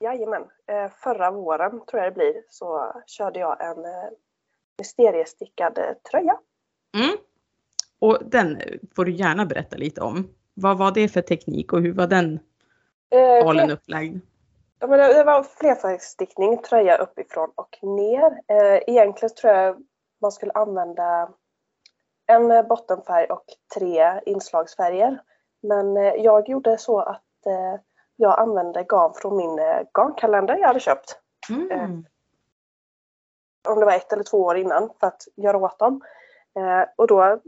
Jajamän. 0.00 0.42
Eh, 0.42 0.90
Förra 1.02 1.30
våren 1.30 1.70
tror 1.70 2.02
jag 2.02 2.12
det 2.12 2.14
blir 2.14 2.34
så 2.50 2.92
körde 3.06 3.38
jag 3.40 3.60
en 3.60 3.84
mysteriestickad 4.78 5.78
tröja. 6.10 6.38
Mm. 6.96 7.16
Och 7.98 8.18
den 8.26 8.58
får 8.96 9.04
du 9.04 9.12
gärna 9.12 9.46
berätta 9.46 9.76
lite 9.76 10.00
om. 10.00 10.28
Vad 10.54 10.78
var 10.78 10.92
det 10.92 11.08
för 11.08 11.22
teknik 11.22 11.72
och 11.72 11.82
hur 11.82 11.92
var 11.92 12.06
den 12.06 12.40
Eh, 13.12 13.50
fler- 13.50 13.70
upplagd? 13.72 14.20
Ja, 14.80 14.86
men 14.86 14.98
det 14.98 15.24
var 15.24 15.42
flerfärgstickning, 15.42 16.62
tröja 16.62 16.96
uppifrån 16.96 17.52
och 17.54 17.78
ner. 17.82 18.40
Eh, 18.48 18.82
egentligen 18.86 19.34
tror 19.34 19.52
jag 19.52 19.86
man 20.20 20.32
skulle 20.32 20.52
använda 20.52 21.30
en 22.26 22.68
bottenfärg 22.68 23.26
och 23.26 23.44
tre 23.74 24.20
inslagsfärger. 24.26 25.22
Men 25.62 25.96
eh, 25.96 26.14
jag 26.14 26.48
gjorde 26.48 26.78
så 26.78 27.00
att 27.00 27.46
eh, 27.46 27.80
jag 28.16 28.40
använde 28.40 28.82
garn 28.82 29.12
från 29.14 29.36
min 29.36 29.58
eh, 29.58 29.82
garnkalender 29.98 30.56
jag 30.56 30.66
hade 30.66 30.80
köpt. 30.80 31.18
Mm. 31.50 32.04
Om 33.68 33.80
det 33.80 33.86
var 33.86 33.92
ett 33.92 34.12
eller 34.12 34.24
två 34.24 34.38
år 34.38 34.56
innan 34.56 34.90
för 35.00 35.06
att 35.06 35.22
göra 35.36 35.56
åt 35.56 35.78
dem. 35.78 36.00
Och 36.96 37.06
då 37.06 37.40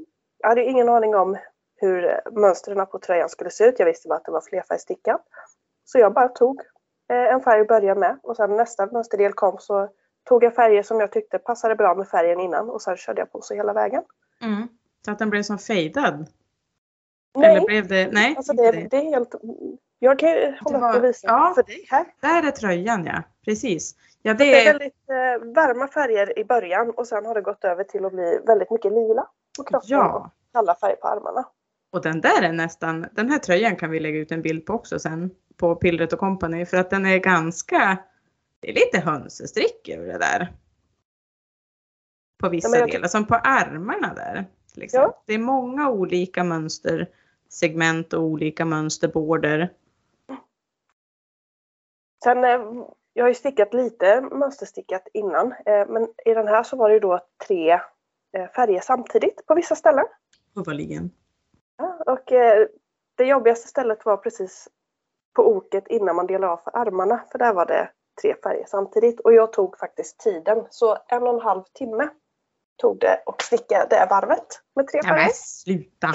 hade 0.42 0.60
jag 0.60 0.70
ingen 0.70 0.88
aning 0.88 1.14
om 1.14 1.36
hur 1.76 2.20
mönstren 2.30 2.86
på 2.86 2.98
tröjan 2.98 3.28
skulle 3.28 3.50
se 3.50 3.64
ut. 3.64 3.78
Jag 3.78 3.86
visste 3.86 4.08
bara 4.08 4.16
att 4.16 4.24
det 4.24 4.32
var 4.32 4.40
flerfärgstickat. 4.40 5.20
Så 5.84 5.98
jag 5.98 6.14
bara 6.14 6.28
tog 6.28 6.60
eh, 7.10 7.34
en 7.34 7.40
färg 7.40 7.60
att 7.60 7.68
börja 7.68 7.94
med 7.94 8.18
och 8.22 8.36
sen 8.36 8.56
nästa 8.56 8.86
mönsterdel 8.86 9.32
kom 9.32 9.56
så 9.58 9.88
tog 10.24 10.44
jag 10.44 10.54
färger 10.54 10.82
som 10.82 11.00
jag 11.00 11.12
tyckte 11.12 11.38
passade 11.38 11.74
bra 11.76 11.94
med 11.94 12.08
färgen 12.08 12.40
innan 12.40 12.70
och 12.70 12.82
sen 12.82 12.96
körde 12.96 13.20
jag 13.20 13.32
på 13.32 13.40
så 13.40 13.54
hela 13.54 13.72
vägen. 13.72 14.02
Mm. 14.42 14.68
Så 15.04 15.10
att 15.10 15.18
den 15.18 15.30
blev 15.30 15.42
som 15.42 15.58
fejdad? 15.58 16.26
Nej, 17.34 17.56
Eller 17.56 17.66
blev 17.66 17.88
det? 17.88 18.08
Nej, 18.12 18.34
alltså 18.36 18.52
det, 18.52 18.72
det 18.90 18.96
är 18.96 19.04
helt... 19.04 19.34
Jag 19.98 20.18
kan 20.18 20.28
ju 20.28 20.54
hålla 20.60 20.78
var- 20.78 20.90
upp 20.90 20.96
och 20.96 21.04
visa 21.04 21.26
ja. 21.26 21.52
för 21.54 21.62
dig 21.62 21.86
här. 21.90 22.06
Där 22.20 22.48
är 22.48 22.50
tröjan 22.50 23.04
ja, 23.06 23.22
precis. 23.44 23.94
Ja, 24.22 24.34
Det 24.34 24.44
det 24.44 24.66
är 24.66 24.72
väldigt 24.72 25.10
eh, 25.10 25.54
varma 25.54 25.88
färger 25.88 26.38
i 26.38 26.44
början 26.44 26.90
och 26.90 27.06
sen 27.06 27.26
har 27.26 27.34
det 27.34 27.40
gått 27.40 27.64
över 27.64 27.84
till 27.84 28.04
att 28.04 28.12
bli 28.12 28.40
väldigt 28.46 28.70
mycket 28.70 28.92
lila 28.92 29.26
på 29.58 29.64
kroppen 29.64 29.98
och 29.98 30.04
ja. 30.04 30.30
kalla 30.52 30.74
färger 30.74 30.96
på 30.96 31.08
armarna. 31.08 31.48
Och 31.92 32.02
den 32.02 32.20
där 32.20 32.42
är 32.42 32.52
nästan, 32.52 33.06
den 33.12 33.30
här 33.30 33.38
tröjan 33.38 33.76
kan 33.76 33.90
vi 33.90 34.00
lägga 34.00 34.18
ut 34.18 34.32
en 34.32 34.42
bild 34.42 34.66
på 34.66 34.72
också 34.72 34.98
sen 34.98 35.30
på 35.56 35.74
Pillret 35.74 36.12
och 36.12 36.18
Company 36.18 36.66
för 36.66 36.76
att 36.76 36.90
den 36.90 37.06
är 37.06 37.18
ganska, 37.18 37.98
det 38.60 38.70
är 38.70 38.74
lite 38.74 38.98
hönsestrick 39.00 39.88
över 39.88 40.06
det 40.06 40.18
där. 40.18 40.52
På 42.38 42.48
vissa 42.48 42.78
Ja, 42.78 42.86
delar, 42.86 43.08
som 43.08 43.26
på 43.26 43.34
armarna 43.34 44.14
där. 44.14 44.46
Exempel. 44.76 45.10
Ja. 45.14 45.22
Det 45.26 45.34
är 45.34 45.38
många 45.38 45.90
olika 45.90 46.44
mönstersegment 46.44 48.12
och 48.12 48.22
olika 48.22 48.64
mönsterborder. 48.64 49.72
Sen, 52.24 52.44
eh, 52.44 52.60
jag 53.12 53.24
har 53.24 53.28
ju 53.28 53.34
stickat 53.34 53.74
lite 53.74 54.20
mönsterstickat 54.20 55.08
innan, 55.12 55.52
eh, 55.52 55.88
men 55.88 56.08
i 56.24 56.34
den 56.34 56.48
här 56.48 56.62
så 56.62 56.76
var 56.76 56.88
det 56.88 56.94
ju 56.94 57.00
då 57.00 57.20
tre 57.46 57.70
eh, 58.32 58.48
färger 58.54 58.80
samtidigt 58.80 59.46
på 59.46 59.54
vissa 59.54 59.74
ställen. 59.74 60.04
Uppenbarligen. 60.50 61.10
Ja, 61.76 62.02
och 62.06 62.24
det 63.14 63.24
jobbigaste 63.24 63.68
stället 63.68 64.04
var 64.04 64.16
precis 64.16 64.68
på 65.34 65.46
oket 65.56 65.88
innan 65.88 66.16
man 66.16 66.26
delar 66.26 66.48
av 66.48 66.56
för 66.56 66.76
armarna, 66.76 67.24
för 67.32 67.38
där 67.38 67.54
var 67.54 67.66
det 67.66 67.90
tre 68.22 68.34
färger 68.42 68.64
samtidigt. 68.68 69.20
Och 69.20 69.32
jag 69.34 69.52
tog 69.52 69.78
faktiskt 69.78 70.20
tiden, 70.20 70.66
så 70.70 70.98
en 71.08 71.22
och 71.22 71.34
en 71.34 71.40
halv 71.40 71.62
timme 71.72 72.08
tog 72.76 72.98
det 73.00 73.22
och 73.26 73.42
sticka 73.42 73.86
det 73.90 74.06
varvet 74.10 74.46
med 74.74 74.86
tre 74.88 75.00
Ja, 75.02 75.08
men 75.08 75.18
färger. 75.18 75.32
sluta! 75.34 76.12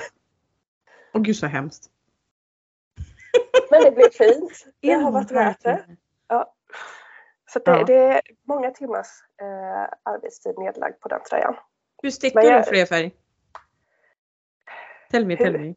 Åh 1.14 1.22
gud 1.22 1.36
så 1.36 1.46
hemskt. 1.48 1.90
Men 3.72 3.82
det 3.84 3.92
blev 3.92 4.10
fint. 4.10 4.52
Det 4.82 4.92
har 4.94 5.12
varit 5.12 5.32
värt 5.32 5.64
det. 5.64 5.78
timme. 5.84 5.98
Så 7.54 7.60
det, 7.60 7.72
Ja. 7.72 7.84
det 7.84 7.94
är 7.96 8.22
många 8.44 8.72
timmars 8.72 9.08
eh, 9.42 9.94
arbetstid 10.04 10.58
nedlagd 10.58 11.00
på 11.00 11.08
den 11.08 11.22
tröjan. 11.30 11.56
Hur 12.04 12.10
stickar 12.10 12.42
Men 12.42 12.52
jag- 12.52 12.64
du 12.64 12.70
flerfärg? 12.70 13.12
Tell 15.12 15.26
me, 15.26 15.38
tell 15.38 15.54
Hur? 15.58 15.60
me. 15.66 15.76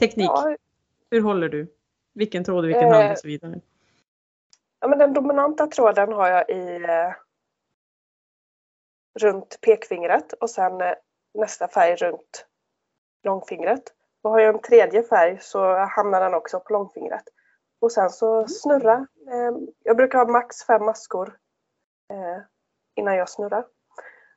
Teknik. 0.00 0.26
Ja, 0.30 0.56
Hur 1.10 1.20
håller 1.22 1.48
du? 1.48 1.74
Vilken 2.18 2.44
tråd 2.44 2.64
vilken 2.66 2.88
Eh, 2.88 2.94
hand 2.94 3.12
och 3.12 3.18
så 3.18 3.26
vidare. 3.26 3.60
Ja, 4.80 4.88
men 4.88 4.98
den 4.98 5.12
dominanta 5.12 5.66
tråden 5.66 6.12
har 6.12 6.28
jag 6.28 6.50
i 6.50 6.84
eh, 6.84 7.12
runt 9.20 9.58
pekfingret 9.60 10.32
och 10.32 10.50
sen 10.50 10.80
eh, 10.80 10.92
nästa 11.34 11.68
färg 11.68 11.96
runt 11.96 12.46
långfingret. 13.24 13.82
Och 14.22 14.30
har 14.30 14.40
jag 14.40 14.54
en 14.54 14.60
tredje 14.62 15.02
färg 15.02 15.38
så 15.40 15.74
hamnar 15.74 16.20
den 16.20 16.34
också 16.34 16.60
på 16.60 16.72
långfingret. 16.72 17.24
Och 17.80 17.92
sen 17.92 18.10
så 18.10 18.46
snurra. 18.48 19.06
Eh, 19.30 19.52
jag 19.82 19.96
brukar 19.96 20.18
ha 20.18 20.26
max 20.26 20.64
fem 20.66 20.84
maskor 20.84 21.36
eh, 22.12 22.42
innan 22.96 23.16
jag 23.16 23.28
snurrar. 23.28 23.64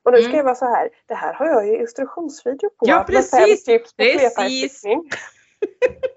Och 0.02 0.12
nu 0.12 0.18
ska 0.18 0.26
Mm. 0.26 0.36
jag 0.36 0.44
vara 0.44 0.54
så 0.54 0.64
här, 0.64 0.90
det 1.06 1.14
här 1.14 1.34
har 1.34 1.46
jag 1.46 1.66
ju 1.66 1.80
instruktionsvideo 1.80 2.70
på. 2.70 2.76
Ja, 2.88 2.96
med 2.96 3.06
fem 3.06 3.40
precis, 3.40 3.64
tips 3.64 3.92
på 3.96 4.02
precis. 4.02 4.82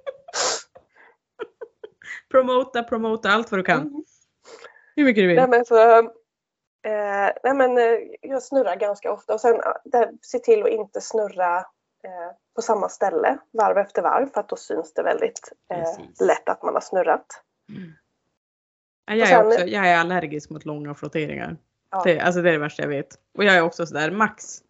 Promota, 2.36 2.84
promota 2.84 3.30
allt 3.30 3.52
vad 3.52 3.60
du 3.60 3.63
kan. 3.63 3.82
Mm. 3.82 4.04
Hur 4.95 5.04
mycket 5.04 5.24
du 5.24 5.28
vill. 5.28 5.36
Nej 5.36 5.48
men, 5.48 5.65
så, 5.65 5.98
eh, 6.00 7.32
nej, 7.43 7.56
men 7.56 7.78
eh, 7.78 8.00
jag 8.21 8.43
snurrar 8.43 8.76
ganska 8.76 9.12
ofta 9.12 9.34
och 9.34 9.41
sen 9.41 9.56
ja, 9.63 9.82
det, 9.86 10.12
se 10.21 10.39
till 10.39 10.63
att 10.63 10.69
inte 10.69 11.02
snurra 11.02 11.58
eh, 12.04 12.36
på 12.56 12.62
samma 12.62 12.89
ställe 12.89 13.38
varv 13.52 13.78
efter 13.78 14.02
varv 14.02 14.30
för 14.34 14.39
att 14.39 14.50
då 14.50 14.56
syns 14.56 14.93
det 14.93 15.04
väldigt 15.04 15.52
eh, 15.71 16.26
lätt 16.28 16.50
att 16.50 16.63
man 16.63 16.74
har 16.74 16.82
snurrat. 16.82 17.26
Ja, 19.06 19.15
Jag 19.15 19.19
är, 19.19 19.26
sen- 19.26 19.48
också, 19.48 19.65
jag 19.65 19.88
är 19.88 19.98
allergisk 19.98 20.50
mot 20.50 20.65
långa 20.65 20.95
flotteringar. 20.95 21.58
Ja. 21.91 22.02
Det, 22.06 22.19
alltså 22.19 22.41
det 22.41 22.50
är 22.50 22.54
det 22.54 22.60
värsta 22.60 22.82
jag 22.84 22.89
vet. 22.89 23.19
Och 23.38 23.43
jag 23.43 23.56
är 23.56 23.62
också 23.62 23.86
sådär 23.86 24.12
max. 24.12 24.63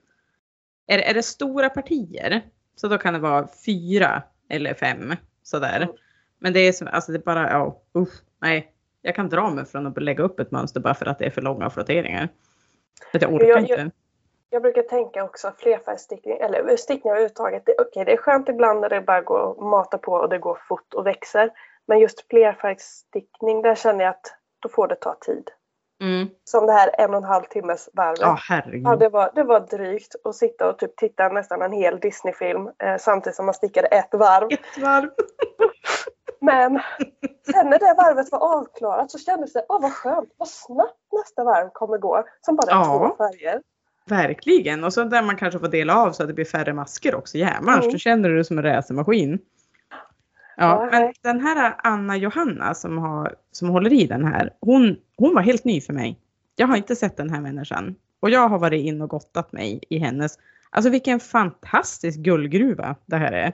Är, 0.88 0.99
är 0.99 1.13
det 1.13 1.23
stora 1.23 1.69
partier 1.69 2.41
så 2.75 2.88
då 2.88 2.97
kan 2.97 3.13
det 3.13 3.19
vara 3.19 3.47
fyra 3.65 4.23
eller 4.49 4.73
fem 4.73 5.15
sådär. 5.43 5.82
Mm. 5.82 5.95
Men 6.39 6.54
det 6.54 6.60
är 6.60 6.71
som, 6.71 6.88
alltså 6.91 7.12
det 7.12 7.17
är 7.17 7.24
bara, 7.24 7.50
ja, 7.52 7.82
usch, 7.98 8.13
nej. 8.41 8.71
Jag 9.02 9.15
kan 9.15 9.30
dra 9.30 9.50
mig 9.50 9.65
från 9.65 9.88
att 9.88 10.02
lägga 10.04 10.24
upp 10.24 10.39
ett 10.39 10.52
mönster 10.52 10.80
bara 10.80 10.93
för 10.93 11.06
att 11.06 11.19
det 11.19 11.26
är 11.26 11.30
för 11.30 11.41
långa 11.41 11.69
flotteringar. 11.69 12.30
Att 13.13 13.21
jag 13.21 13.34
orkar 13.34 13.48
Jag- 13.48 13.60
inte. 13.60 13.74
jag- 13.74 13.91
Jag 14.50 14.62
brukar 14.62 14.82
tänka 14.82 15.24
också 15.24 15.52
flerfärgstickning, 15.58 16.38
eller 16.38 16.78
stickning 16.78 17.12
överhuvudtaget. 17.12 17.63
Okej, 17.80 18.06
det 18.06 18.13
är 18.13 18.17
skönt 18.17 18.50
ibland 18.50 18.82
när 18.82 18.89
det 18.89 19.02
bara 19.02 19.21
går 19.21 19.39
och 19.39 19.63
mata 19.63 19.98
på 19.98 20.12
och 20.12 20.30
det 20.30 20.38
går 20.38 20.58
fort 20.67 20.93
och 20.93 21.06
växer. 21.06 21.50
Men 21.88 22.00
just 22.00 22.28
flerfärgstickning, 22.30 23.62
där 23.62 23.76
känner 23.76 24.04
jag 24.06 24.10
att 24.12 24.34
då 24.60 24.69
får 24.69 24.88
det 24.88 24.95
ta 24.95 25.15
tid. 25.21 25.50
Mm. 26.02 26.28
Som 26.43 26.65
det 26.65 26.74
här 26.74 26.89
en 26.98 27.12
och 27.12 27.17
en 27.17 27.24
halv 27.24 27.43
timmes 27.43 27.89
varvet. 27.93 28.19
Ja, 28.21 28.38
herregud. 28.50 28.84
Ja, 28.88 28.95
det 28.95 29.10
var, 29.10 29.32
det 29.36 29.43
var 29.43 29.60
drygt 29.60 30.15
att 30.24 30.36
sitta 30.36 30.69
och 30.69 30.80
typ 30.80 30.95
titta 30.95 31.30
nästan 31.30 31.62
en 31.62 31.71
hel 31.71 32.00
Disney-film 32.00 32.69
eh, 32.84 32.98
samtidigt 33.00 33.36
som 33.36 33.45
man 33.45 33.54
stickade 33.54 33.88
ett 33.88 34.13
varv. 34.13 34.48
Ett 34.52 34.78
varv. 34.84 35.10
Men 36.45 36.79
sen 37.51 37.69
när 37.69 37.79
det 37.79 37.95
varvet 37.97 38.31
var 38.31 38.39
avklarat 38.58 39.12
så 39.12 39.17
kändes 39.19 39.53
det, 39.53 39.65
åh 39.69 39.81
vad 39.81 39.93
skönt, 39.93 40.29
vad 40.38 40.47
snabbt 40.47 40.99
nästa 41.13 41.43
varv 41.43 41.69
kommer 41.73 41.97
gå. 41.97 42.23
Som 42.41 42.55
bara 42.55 42.71
Ja. 42.71 42.84
två 43.17 43.23
färger. 43.23 43.62
Verkligen. 44.10 44.84
Och 44.84 44.93
så 44.93 45.03
där 45.03 45.23
man 45.23 45.36
kanske 45.38 45.60
får 45.60 45.67
dela 45.67 45.95
av 45.97 46.12
så 46.12 46.23
att 46.23 46.29
det 46.29 46.34
blir 46.34 46.45
färre 46.45 46.73
masker 46.73 47.15
också. 47.15 47.38
Jämars, 47.38 47.79
Mm. 47.79 47.91
då 47.91 47.97
känner 47.97 48.29
du 48.29 48.36
dig 48.36 48.43
som 48.45 48.58
en 48.58 48.63
racermaskin. 48.63 49.39
Ja, 50.58 50.81
Ja, 50.84 50.89
men 50.91 51.13
den 51.21 51.39
här 51.41 51.75
Anna 51.84 52.17
Johanna 52.17 52.73
som, 52.73 52.97
har, 52.97 53.36
som 53.51 53.69
håller 53.69 53.93
i 53.93 54.08
den 54.08 54.25
här, 54.25 54.53
hon, 54.62 54.95
hon 55.17 55.36
var 55.36 55.41
helt 55.41 55.65
ny 55.65 55.81
för 55.81 55.93
mig. 55.93 56.19
Jag 56.55 56.67
har 56.67 56.77
inte 56.77 56.95
sett 56.95 57.17
den 57.17 57.29
här 57.29 57.41
människan. 57.41 57.95
Och 58.19 58.29
jag 58.29 58.49
har 58.49 58.60
varit 58.60 58.86
in 58.86 59.01
och 59.01 59.10
gottat 59.10 59.51
mig 59.51 59.79
i 59.89 59.97
hennes, 59.97 60.38
alltså 60.69 60.89
vilken 60.89 61.19
fantastisk 61.19 62.19
guldgruva 62.19 62.95
det 63.05 63.17
här 63.17 63.31
är. 63.31 63.53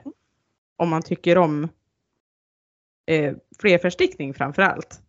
Om 0.76 0.88
man 0.88 1.02
tycker 1.02 1.38
om 1.38 1.68
eh, 3.06 3.34
flerförstickning 3.60 4.34
framför 4.34 4.62
allt. 4.62 5.00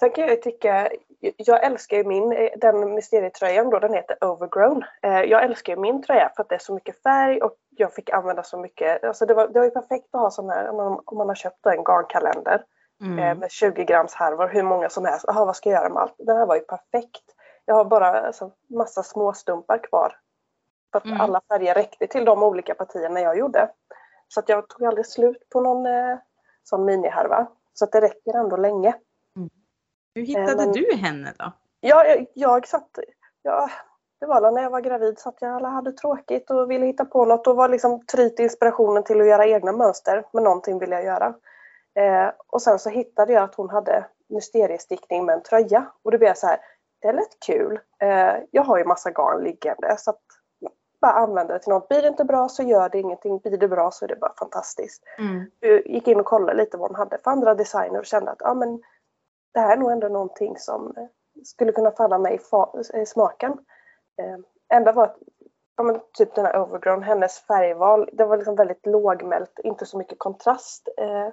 Sen 0.00 0.10
kan 0.10 0.26
jag 0.28 0.42
tycka, 0.42 0.88
jag 1.36 1.64
älskar 1.64 1.96
ju 1.96 2.04
min, 2.04 2.32
eh, 2.32 2.48
den 2.56 2.94
mysterietröjan 2.94 3.70
då, 3.70 3.78
den 3.78 3.94
heter 3.94 4.24
Overgrown. 4.24 4.84
Eh, 5.02 5.20
Jag 5.20 5.44
älskar 5.44 5.72
ju 5.72 5.80
min 5.80 6.02
tröja 6.02 6.32
för 6.36 6.42
att 6.42 6.48
det 6.48 6.54
är 6.54 6.58
så 6.58 6.74
mycket 6.74 7.02
färg 7.02 7.42
och 7.42 7.54
jag 7.76 7.94
fick 7.94 8.10
använda 8.10 8.42
så 8.42 8.58
mycket, 8.58 9.04
alltså 9.04 9.26
det 9.26 9.34
var, 9.34 9.48
det 9.48 9.58
var 9.58 9.64
ju 9.66 9.70
perfekt 9.70 10.06
att 10.10 10.20
ha 10.20 10.30
sån 10.30 10.50
här, 10.50 10.68
om 10.70 10.76
man, 10.76 11.00
om 11.04 11.18
man 11.18 11.28
har 11.28 11.34
köpt 11.34 11.66
en 11.66 11.84
garnkalender 11.84 12.54
eh, 12.54 13.06
Mm. 13.06 13.38
med 13.38 13.50
20 13.50 13.84
grams 13.84 14.14
härvor, 14.14 14.48
hur 14.48 14.62
många 14.62 14.88
som 14.88 15.04
helst. 15.04 15.24
Jaha, 15.28 15.44
vad 15.44 15.56
ska 15.56 15.70
jag 15.70 15.80
göra 15.82 15.92
med 15.92 16.02
allt? 16.02 16.14
Den 16.18 16.36
här 16.36 16.46
var 16.46 16.54
ju 16.56 16.60
perfekt. 16.62 17.24
Jag 17.64 17.74
har 17.74 17.84
bara 17.84 18.20
alltså, 18.26 18.50
massa 18.68 19.02
små 19.02 19.32
stumpar 19.32 19.78
kvar. 19.78 20.16
För 20.92 20.98
att 20.98 21.04
Mm. 21.04 21.20
alla 21.20 21.40
färger 21.48 21.74
räckte 21.74 22.06
till 22.06 22.24
de 22.24 22.42
olika 22.42 22.74
partierna 22.74 23.20
jag 23.20 23.38
gjorde. 23.38 23.70
Så 24.28 24.40
att 24.40 24.48
jag 24.48 24.68
tog 24.68 24.84
aldrig 24.86 25.06
slut 25.06 25.48
på 25.52 25.60
någon 25.60 25.86
eh, 25.86 26.18
sån 26.70 26.84
minihärva. 26.84 27.46
Så 27.72 27.84
att 27.84 27.92
det 27.92 28.00
räcker 28.00 28.34
ändå 28.36 28.56
länge. 28.56 28.94
Hur 30.14 30.22
hittade 30.22 30.56
men- 30.56 30.72
du 30.72 30.96
henne 30.96 31.32
då? 31.38 31.52
Ja, 31.80 32.04
jag, 32.06 32.26
jag 32.34 32.66
satt, 32.66 32.98
ja, 33.42 33.70
det 34.20 34.26
var 34.26 34.50
när 34.50 34.62
jag 34.62 34.70
var 34.70 34.80
gravid 34.80 35.18
så 35.18 35.28
att 35.28 35.42
jag 35.42 35.60
hade 35.60 35.92
tråkigt 35.92 36.50
och 36.50 36.70
ville 36.70 36.86
hitta 36.86 37.04
på 37.04 37.24
något 37.24 37.46
och 37.46 37.56
var 37.56 37.68
liksom 37.68 38.06
tryt 38.06 38.38
inspirationen 38.38 39.04
till 39.04 39.20
att 39.20 39.26
göra 39.26 39.46
egna 39.46 39.72
mönster. 39.72 40.26
Men 40.32 40.44
någonting 40.44 40.78
ville 40.78 40.94
jag 40.94 41.04
göra. 41.04 41.34
Eh, 41.94 42.32
och 42.46 42.62
sen 42.62 42.78
så 42.78 42.90
hittade 42.90 43.32
jag 43.32 43.42
att 43.42 43.54
hon 43.54 43.70
hade 43.70 44.06
mysteriestickning 44.28 45.24
med 45.24 45.34
en 45.34 45.42
tröja. 45.42 45.92
Och 46.02 46.10
då 46.10 46.18
blev 46.18 46.28
jag 46.28 46.38
så 46.38 46.46
här, 46.46 46.58
det 47.02 47.12
lät 47.12 47.40
kul. 47.46 47.80
Eh, 48.02 48.34
jag 48.50 48.62
har 48.62 48.78
ju 48.78 48.84
massa 48.84 49.10
garn 49.10 49.44
liggande 49.44 49.96
så 49.98 50.10
att 50.10 50.22
bara 51.00 51.12
använda 51.12 51.54
det 51.54 51.58
till 51.58 51.72
något. 51.72 51.88
Blir 51.88 52.02
det 52.02 52.08
inte 52.08 52.24
bra 52.24 52.48
så 52.48 52.62
gör 52.62 52.88
det 52.88 52.98
ingenting. 52.98 53.38
Blir 53.38 53.56
det 53.56 53.68
bra 53.68 53.90
så 53.90 54.04
är 54.04 54.08
det 54.08 54.16
bara 54.16 54.34
fantastiskt. 54.38 55.02
Mm. 55.18 55.50
Jag 55.60 55.86
gick 55.86 56.08
in 56.08 56.20
och 56.20 56.26
kollade 56.26 56.58
lite 56.58 56.76
vad 56.76 56.88
hon 56.88 56.96
hade 56.96 57.18
för 57.18 57.30
andra 57.30 57.54
designer 57.54 57.98
och 57.98 58.06
kände 58.06 58.30
att 58.30 58.40
ja, 58.40 58.54
men 58.54 58.82
det 59.54 59.60
här 59.60 59.72
är 59.72 59.76
nog 59.76 59.92
ändå 59.92 60.08
någonting 60.08 60.56
som 60.58 60.96
eh, 60.96 61.06
skulle 61.44 61.72
kunna 61.72 61.90
falla 61.90 62.18
mig 62.18 62.40
i, 62.94 62.98
i 62.98 63.06
smaken. 63.06 63.52
Eh, 64.18 64.38
enda 64.76 64.92
var 64.92 65.04
att 65.04 65.16
ja, 65.76 65.84
men 65.84 66.00
typ 66.12 66.34
den 66.34 66.46
här 66.46 66.62
Overgrown, 66.62 67.02
hennes 67.02 67.38
färgval, 67.38 68.10
det 68.12 68.24
var 68.24 68.36
liksom 68.36 68.54
väldigt 68.54 68.86
lågmält, 68.86 69.58
inte 69.64 69.86
så 69.86 69.98
mycket 69.98 70.18
kontrast. 70.18 70.88
Eh, 70.96 71.28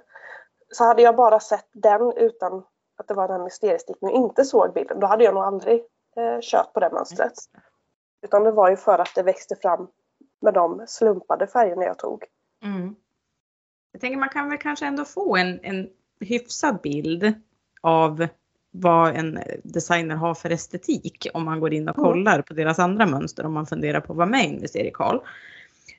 så 0.72 0.84
hade 0.84 1.02
jag 1.02 1.16
bara 1.16 1.40
sett 1.40 1.68
den 1.72 2.12
utan 2.16 2.64
att 2.98 3.08
det 3.08 3.14
var 3.14 3.28
den 3.28 3.36
här 3.36 3.44
mysteriestickningen 3.44 4.16
och 4.16 4.22
inte 4.22 4.44
såg 4.44 4.72
bilden, 4.72 5.00
då 5.00 5.06
hade 5.06 5.24
jag 5.24 5.34
nog 5.34 5.42
aldrig 5.42 5.84
eh, 6.16 6.38
kört 6.40 6.72
på 6.72 6.80
det 6.80 6.90
mönstret. 6.92 7.32
Utan 8.22 8.44
det 8.44 8.50
var 8.50 8.70
ju 8.70 8.76
för 8.76 8.98
att 8.98 9.14
det 9.14 9.22
växte 9.22 9.56
fram 9.56 9.88
med 10.40 10.54
de 10.54 10.84
slumpade 10.86 11.46
färgerna 11.46 11.84
jag 11.84 11.98
tog. 11.98 12.24
Mm. 12.64 12.94
Jag 13.92 14.00
tänker 14.00 14.18
man 14.18 14.28
kan 14.28 14.48
väl 14.48 14.58
kanske 14.58 14.86
ändå 14.86 15.04
få 15.04 15.36
en, 15.36 15.60
en 15.62 15.88
hyfsad 16.20 16.80
bild 16.82 17.34
av 17.80 18.26
vad 18.70 19.16
en 19.16 19.38
designer 19.64 20.16
har 20.16 20.34
för 20.34 20.50
estetik 20.50 21.26
om 21.34 21.44
man 21.44 21.60
går 21.60 21.74
in 21.74 21.88
och 21.88 21.98
Mm. 21.98 22.10
kollar 22.10 22.42
på 22.42 22.54
deras 22.54 22.78
andra 22.78 23.06
mönster 23.06 23.46
om 23.46 23.52
man 23.52 23.66
funderar 23.66 24.00
på 24.00 24.14
vara 24.14 24.26
med 24.26 24.44
i 24.44 24.48
Investera 24.48 24.90
Karl. 24.94 25.18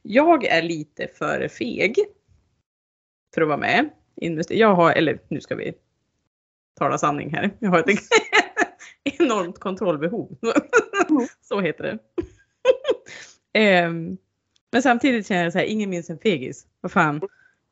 Jag 0.02 0.46
är 0.46 0.62
lite 0.62 1.08
för 1.16 1.48
feg 1.48 1.96
för 3.34 3.42
att 3.42 3.48
vara 3.48 3.58
med. 3.58 3.90
Jag 4.50 4.76
har, 4.76 4.92
eller 4.92 5.20
nu 5.28 5.42
ska 5.42 5.56
vi 5.56 5.74
tala 6.80 6.98
sanning 6.98 7.30
här. 7.34 7.52
Jag 7.60 7.70
har 7.70 7.80
ett 7.80 8.00
enormt 9.20 9.60
kontrollbehov. 9.60 10.38
så 11.42 11.62
heter 11.62 11.84
det. 11.84 12.00
Ehm, 13.60 14.18
men 14.72 14.82
samtidigt 14.82 15.28
känner 15.28 15.44
jag 15.44 15.54
så 15.54 15.60
här, 15.60 15.66
ingen 15.66 15.90
minns 15.90 16.10
en 16.10 16.20
fegis. 16.20 16.68
Vad 16.82 16.92
fan, 16.92 17.22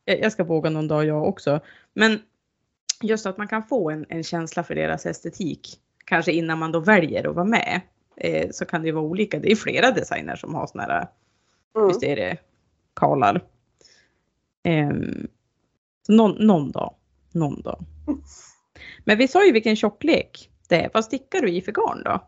jag, 0.05 0.19
jag 0.19 0.31
ska 0.31 0.43
våga 0.43 0.69
någon 0.69 0.87
dag 0.87 1.05
jag 1.05 1.27
också. 1.27 1.59
Men 1.93 2.19
just 3.01 3.25
att 3.25 3.37
man 3.37 3.47
kan 3.47 3.63
få 3.63 3.89
en, 3.91 4.05
en 4.09 4.23
känsla 4.23 4.63
för 4.63 4.75
deras 4.75 5.05
estetik, 5.05 5.81
kanske 6.05 6.31
innan 6.31 6.59
man 6.59 6.71
då 6.71 6.79
väljer 6.79 7.29
att 7.29 7.35
vara 7.35 7.45
med, 7.45 7.81
eh, 8.17 8.49
så 8.51 8.65
kan 8.65 8.81
det 8.83 8.91
vara 8.91 9.03
olika. 9.05 9.39
Det 9.39 9.51
är 9.51 9.55
flera 9.55 9.91
designers 9.91 10.41
som 10.41 10.55
har 10.55 10.67
såna 10.67 10.83
här 10.83 11.07
Mm. 11.75 11.87
mysteriekalar. 11.87 13.43
Så 16.05 16.11
någon, 16.13 16.47
någon 16.47 16.71
dag, 16.71 16.95
någon 17.31 17.61
dag. 17.61 17.85
Men 19.05 19.17
vi 19.17 19.27
sa 19.27 19.45
ju 19.45 19.51
vilken 19.51 19.75
tjocklek 19.75 20.49
det 20.69 20.75
är. 20.75 20.89
Vad 20.93 21.05
stickar 21.05 21.41
du 21.41 21.49
i 21.49 21.61
för 21.61 21.71
garn 21.71 22.03
då? 22.03 22.27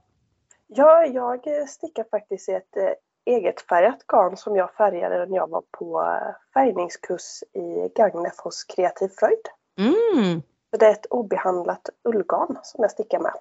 Ja, 0.71 1.05
jag 1.05 1.47
eh, 1.47 1.65
stickar 1.65 2.03
faktiskt 2.11 2.49
i 2.49 2.51
ett 2.51 2.77
eh, 2.77 2.91
eget 3.25 3.61
färgat 3.61 4.07
garn 4.07 4.37
som 4.37 4.55
jag 4.55 4.73
färgade 4.73 5.25
när 5.25 5.35
jag 5.35 5.49
var 5.49 5.63
på 5.71 6.01
eh, 6.01 6.35
färgningskurs 6.53 7.43
i 7.53 7.91
Gagnef 7.95 8.37
hos 8.39 8.63
Kreativ 8.63 9.07
Fröjd. 9.07 9.45
Mm, 9.77 10.41
det 10.79 10.85
är 10.85 10.91
ett 10.91 11.05
obehandlat 11.05 11.89
ullgarn 12.03 12.57
som 12.63 12.81
jag 12.81 12.91
stickar 12.91 13.19
med. 13.19 13.33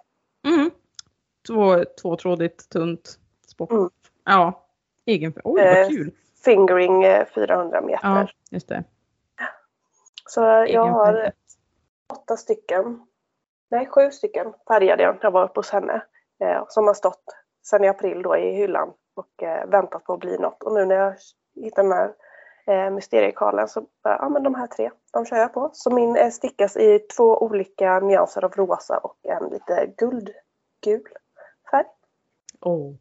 mm. 0.46 0.70
Två, 1.46 1.84
tvåtrådigt, 2.02 2.68
tunt 2.68 3.18
sport. 3.46 3.70
Mm. 3.70 3.90
Ja, 4.24 4.66
egen. 5.06 5.32
Oj, 5.44 5.60
Eh, 5.60 5.78
vad 5.78 5.88
kul. 5.88 6.10
Fingering 6.44 7.04
eh, 7.04 7.26
400 7.26 7.80
meter. 7.80 8.00
Ja, 8.08 8.28
just 8.50 8.68
det. 8.68 8.84
Så 10.26 10.40
jag 10.40 10.68
Egen 10.68 10.82
har 10.88 11.12
färg. 11.14 11.30
åtta 12.12 12.36
stycken, 12.36 13.06
nej 13.70 13.86
sju 13.86 14.10
stycken 14.10 14.54
färgade 14.68 15.02
jag 15.02 15.14
när 15.14 15.20
jag 15.22 15.30
var 15.30 15.44
uppe 15.44 15.58
hos 15.60 15.70
henne. 15.70 16.02
Eh, 16.40 16.64
som 16.68 16.86
har 16.86 16.94
stått 16.94 17.24
sedan 17.62 17.84
i 17.84 17.88
april 17.88 18.22
då 18.22 18.36
i 18.36 18.56
hyllan 18.56 18.92
och 19.14 19.42
eh, 19.42 19.68
väntat 19.68 20.04
på 20.04 20.12
att 20.12 20.20
bli 20.20 20.38
något. 20.38 20.62
Och 20.62 20.74
nu 20.74 20.84
när 20.84 20.94
jag 20.94 21.14
hittar 21.54 21.82
den 21.82 21.92
här 21.92 22.14
eh, 22.66 22.90
mysteriekalen 22.90 23.68
så 23.68 23.86
bara, 24.02 24.16
ja 24.16 24.28
men 24.28 24.42
de 24.42 24.54
här 24.54 24.66
tre, 24.66 24.90
de 25.12 25.26
kör 25.26 25.36
jag 25.36 25.54
på. 25.54 25.70
Så 25.72 25.90
min 25.90 26.16
eh, 26.16 26.30
stickas 26.30 26.76
i 26.76 26.98
två 26.98 27.42
olika 27.42 28.00
nyanser 28.00 28.44
av 28.44 28.52
rosa 28.52 28.98
och 28.98 29.16
en 29.22 29.50
lite 29.50 29.92
guldgul 29.96 31.08
färg. 31.70 31.86
Åh. 32.60 32.94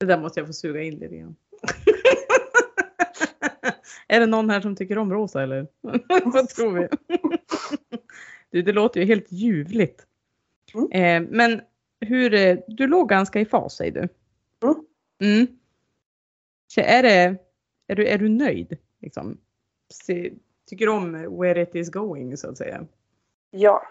Det 0.00 0.06
där 0.06 0.18
måste 0.18 0.40
jag 0.40 0.46
få 0.46 0.52
suga 0.52 0.82
in 0.82 0.94
lite 0.94 1.16
grann. 1.16 1.36
är 4.08 4.20
det 4.20 4.26
någon 4.26 4.50
här 4.50 4.60
som 4.60 4.76
tycker 4.76 4.98
om 4.98 5.12
rosa 5.12 5.42
eller? 5.42 5.66
Vad 6.24 6.48
tror 6.48 6.72
vi? 6.72 6.88
du, 8.50 8.62
det 8.62 8.72
låter 8.72 9.00
ju 9.00 9.06
helt 9.06 9.32
ljuvligt. 9.32 10.06
Mm. 10.74 10.90
Eh, 10.92 11.30
men 11.30 11.60
hur, 12.00 12.34
eh, 12.34 12.58
du 12.66 12.86
låg 12.86 13.08
ganska 13.08 13.40
i 13.40 13.44
fas 13.44 13.76
säger 13.76 13.92
du? 13.92 14.08
Mm. 14.62 14.84
Mm. 15.20 15.46
Så 16.66 16.80
är, 16.80 17.02
det, 17.02 17.36
är, 17.86 17.96
du, 17.96 18.06
är 18.06 18.18
du 18.18 18.28
nöjd? 18.28 18.78
Liksom? 19.00 19.38
Tycker 20.66 20.86
du 20.86 20.92
om 20.92 21.38
where 21.40 21.62
it 21.62 21.74
is 21.74 21.90
going 21.90 22.36
så 22.36 22.50
att 22.50 22.58
säga? 22.58 22.86
Ja. 23.50 23.82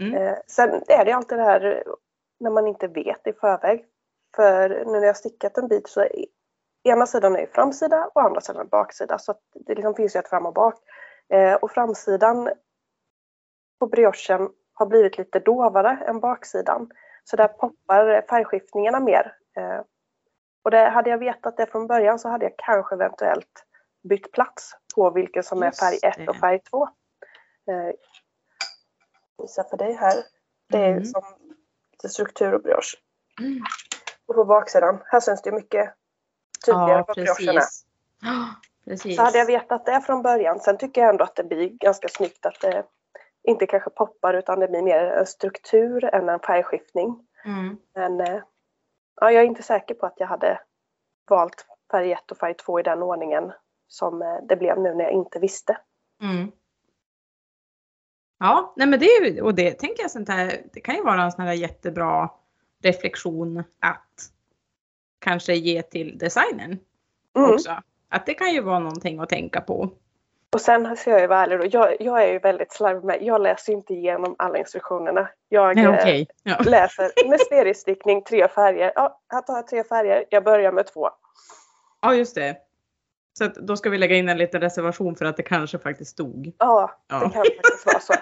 Mm. 0.00 0.14
Eh, 0.14 0.36
sen 0.46 0.82
är 0.88 1.04
det 1.04 1.12
alltid 1.12 1.38
det 1.38 1.44
här 1.44 1.64
eh, 1.64 1.92
när 2.40 2.50
man 2.50 2.66
inte 2.66 2.88
vet 2.88 3.26
i 3.26 3.32
förväg. 3.32 3.84
För 4.36 4.68
nu 4.68 5.00
när 5.00 5.06
jag 5.06 5.16
stickat 5.16 5.58
en 5.58 5.68
bit 5.68 5.88
så 5.88 6.00
är 6.00 6.24
ena 6.84 7.06
sidan 7.06 7.36
är 7.36 7.46
framsida 7.46 8.10
och 8.14 8.22
andra 8.22 8.40
sidan 8.40 8.60
är 8.60 8.68
baksida. 8.68 9.18
Så 9.18 9.34
det 9.54 9.74
liksom 9.74 9.94
finns 9.94 10.16
ju 10.16 10.18
ett 10.18 10.28
fram 10.28 10.46
och 10.46 10.54
bak. 10.54 10.74
Eh, 11.28 11.54
och 11.54 11.70
framsidan 11.70 12.50
på 13.78 13.86
briochen 13.86 14.48
har 14.78 14.86
blivit 14.86 15.18
lite 15.18 15.38
dovare 15.40 15.98
än 16.06 16.20
baksidan. 16.20 16.90
Så 17.24 17.36
där 17.36 17.48
poppar 17.48 18.24
färgskiftningarna 18.28 19.00
mer. 19.00 19.34
Eh, 19.56 19.80
och 20.64 20.70
det, 20.70 20.88
hade 20.88 21.10
jag 21.10 21.18
vetat 21.18 21.56
det 21.56 21.66
från 21.66 21.86
början 21.86 22.18
så 22.18 22.28
hade 22.28 22.44
jag 22.44 22.54
kanske 22.58 22.94
eventuellt 22.94 23.64
bytt 24.08 24.32
plats 24.32 24.72
på 24.94 25.10
vilken 25.10 25.42
som 25.42 25.62
är 25.62 25.66
Just 25.66 25.80
färg 25.80 25.98
1 26.02 26.16
det. 26.16 26.28
och 26.28 26.36
färg 26.36 26.60
2. 26.70 26.84
Eh, 26.84 27.94
visa 29.42 29.64
för 29.64 29.76
dig 29.76 29.92
här. 29.92 30.14
Det 30.68 30.78
är 30.78 30.90
Mm. 30.90 31.04
som 31.04 31.22
lite 31.92 32.08
struktur 32.08 32.54
och 32.54 32.62
brioche. 32.62 32.96
Mm. 33.40 33.60
Och 34.26 34.34
på 34.34 34.44
baksidan, 34.44 34.98
här 35.06 35.20
syns 35.20 35.42
det 35.42 35.52
mycket 35.52 35.94
tydligare 36.66 37.04
Ja, 37.06 37.14
briocherna. 37.14 37.60
precis. 37.60 37.84
Ja, 38.22 38.46
precis. 38.84 39.16
Så 39.16 39.22
hade 39.22 39.38
jag 39.38 39.46
vetat 39.46 39.86
det 39.86 40.00
från 40.00 40.22
början. 40.22 40.60
Sen 40.60 40.78
tycker 40.78 41.00
jag 41.00 41.10
ändå 41.10 41.24
att 41.24 41.36
det 41.36 41.44
blir 41.44 41.68
ganska 41.68 42.08
snyggt 42.08 42.46
att 42.46 42.60
det 42.60 42.84
inte 43.42 43.66
kanske 43.66 43.90
poppar 43.90 44.34
utan 44.34 44.60
det 44.60 44.68
blir 44.68 44.82
mer 44.82 45.04
en 45.04 45.26
struktur 45.26 46.04
än 46.04 46.28
en 46.28 46.40
färgskiftning. 46.40 47.26
Mm. 47.44 47.76
Men 47.94 48.20
eh, 48.20 48.42
ja, 49.20 49.30
jag 49.30 49.42
är 49.42 49.46
inte 49.46 49.62
säker 49.62 49.94
på 49.94 50.06
att 50.06 50.14
jag 50.16 50.26
hade 50.26 50.60
valt 51.30 51.66
färg 51.90 52.12
1 52.12 52.30
och 52.30 52.36
färg 52.36 52.54
2 52.54 52.80
i 52.80 52.82
den 52.82 53.02
ordningen 53.02 53.52
som 53.88 54.22
eh, 54.22 54.38
det 54.48 54.56
blev 54.56 54.80
nu 54.80 54.94
när 54.94 55.04
jag 55.04 55.12
inte 55.12 55.38
visste. 55.38 55.78
Mm. 56.22 56.52
Ja, 58.38 58.72
nej 58.76 58.86
men 58.86 59.00
det, 59.00 59.42
och 59.42 59.54
det 59.54 59.72
tänker 59.72 60.02
jag 60.02 60.10
sånt 60.10 60.28
här, 60.28 60.62
det 60.72 60.80
kan 60.80 60.94
ju 60.94 61.02
vara 61.02 61.22
en 61.22 61.32
sån 61.32 61.44
här 61.44 61.52
jättebra 61.52 62.30
reflektion 62.82 63.58
att 63.80 64.32
kanske 65.18 65.54
ge 65.54 65.82
till 65.82 66.18
designern 66.18 66.78
Mm. 67.36 67.50
också. 67.50 67.82
Att 68.08 68.26
det 68.26 68.34
kan 68.34 68.52
ju 68.52 68.60
vara 68.60 68.78
någonting 68.78 69.18
att 69.20 69.28
tänka 69.28 69.60
på. 69.60 69.90
Och 70.54 70.60
sen 70.60 70.96
ska 70.96 71.10
jag 71.10 71.20
ju 71.20 71.26
vara 71.26 71.42
ärlig 71.42 71.58
då, 71.60 71.66
jag, 71.70 71.96
jag 72.00 72.22
är 72.22 72.32
ju 72.32 72.38
väldigt 72.38 72.72
slarvig 72.72 73.04
med, 73.04 73.22
jag 73.22 73.40
läser 73.40 73.72
inte 73.72 73.94
igenom 73.94 74.34
alla 74.38 74.58
instruktionerna. 74.58 75.28
Jag 75.48 75.76
Nej, 75.76 75.84
eh, 75.84 75.94
okej. 75.94 76.28
Ja. 76.42 76.56
läser 76.64 77.30
mysteriestickning, 77.30 78.22
tre 78.22 78.48
färger. 78.48 78.92
Ja, 78.94 79.20
här 79.28 79.42
tar 79.42 79.54
jag 79.56 79.66
tre 79.66 79.84
färger, 79.84 80.24
jag 80.28 80.44
börjar 80.44 80.72
med 80.72 80.86
två. 80.86 81.10
ja, 82.02 82.14
just 82.14 82.34
det. 82.34 82.56
Så 83.38 83.46
då 83.46 83.76
ska 83.76 83.90
vi 83.90 83.98
lägga 83.98 84.16
in 84.16 84.28
en 84.28 84.38
liten 84.38 84.60
reservation 84.60 85.16
för 85.16 85.24
att 85.24 85.36
det 85.36 85.42
kanske 85.42 85.78
faktiskt 85.78 86.10
stod. 86.10 86.52
Ja, 86.58 86.90
Ja. 87.08 87.14
det 87.18 87.30
kan 87.30 87.44
faktiskt 87.44 87.86
vara 87.86 88.00
så. 88.00 88.14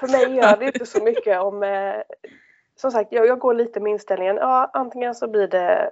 För 0.00 0.08
mig 0.08 0.36
gör 0.36 0.56
det 0.56 0.66
inte 0.66 0.86
så 0.86 1.02
mycket 1.04 1.40
om... 1.40 1.62
Eh, 1.62 1.94
som 2.76 2.90
sagt, 2.90 3.12
jag, 3.12 3.26
jag 3.26 3.38
går 3.38 3.54
lite 3.54 3.80
med 3.80 3.90
inställningen. 3.92 4.36
Ja, 4.36 4.70
antingen 4.72 5.14
så 5.14 5.28
blir 5.28 5.48
det 5.48 5.90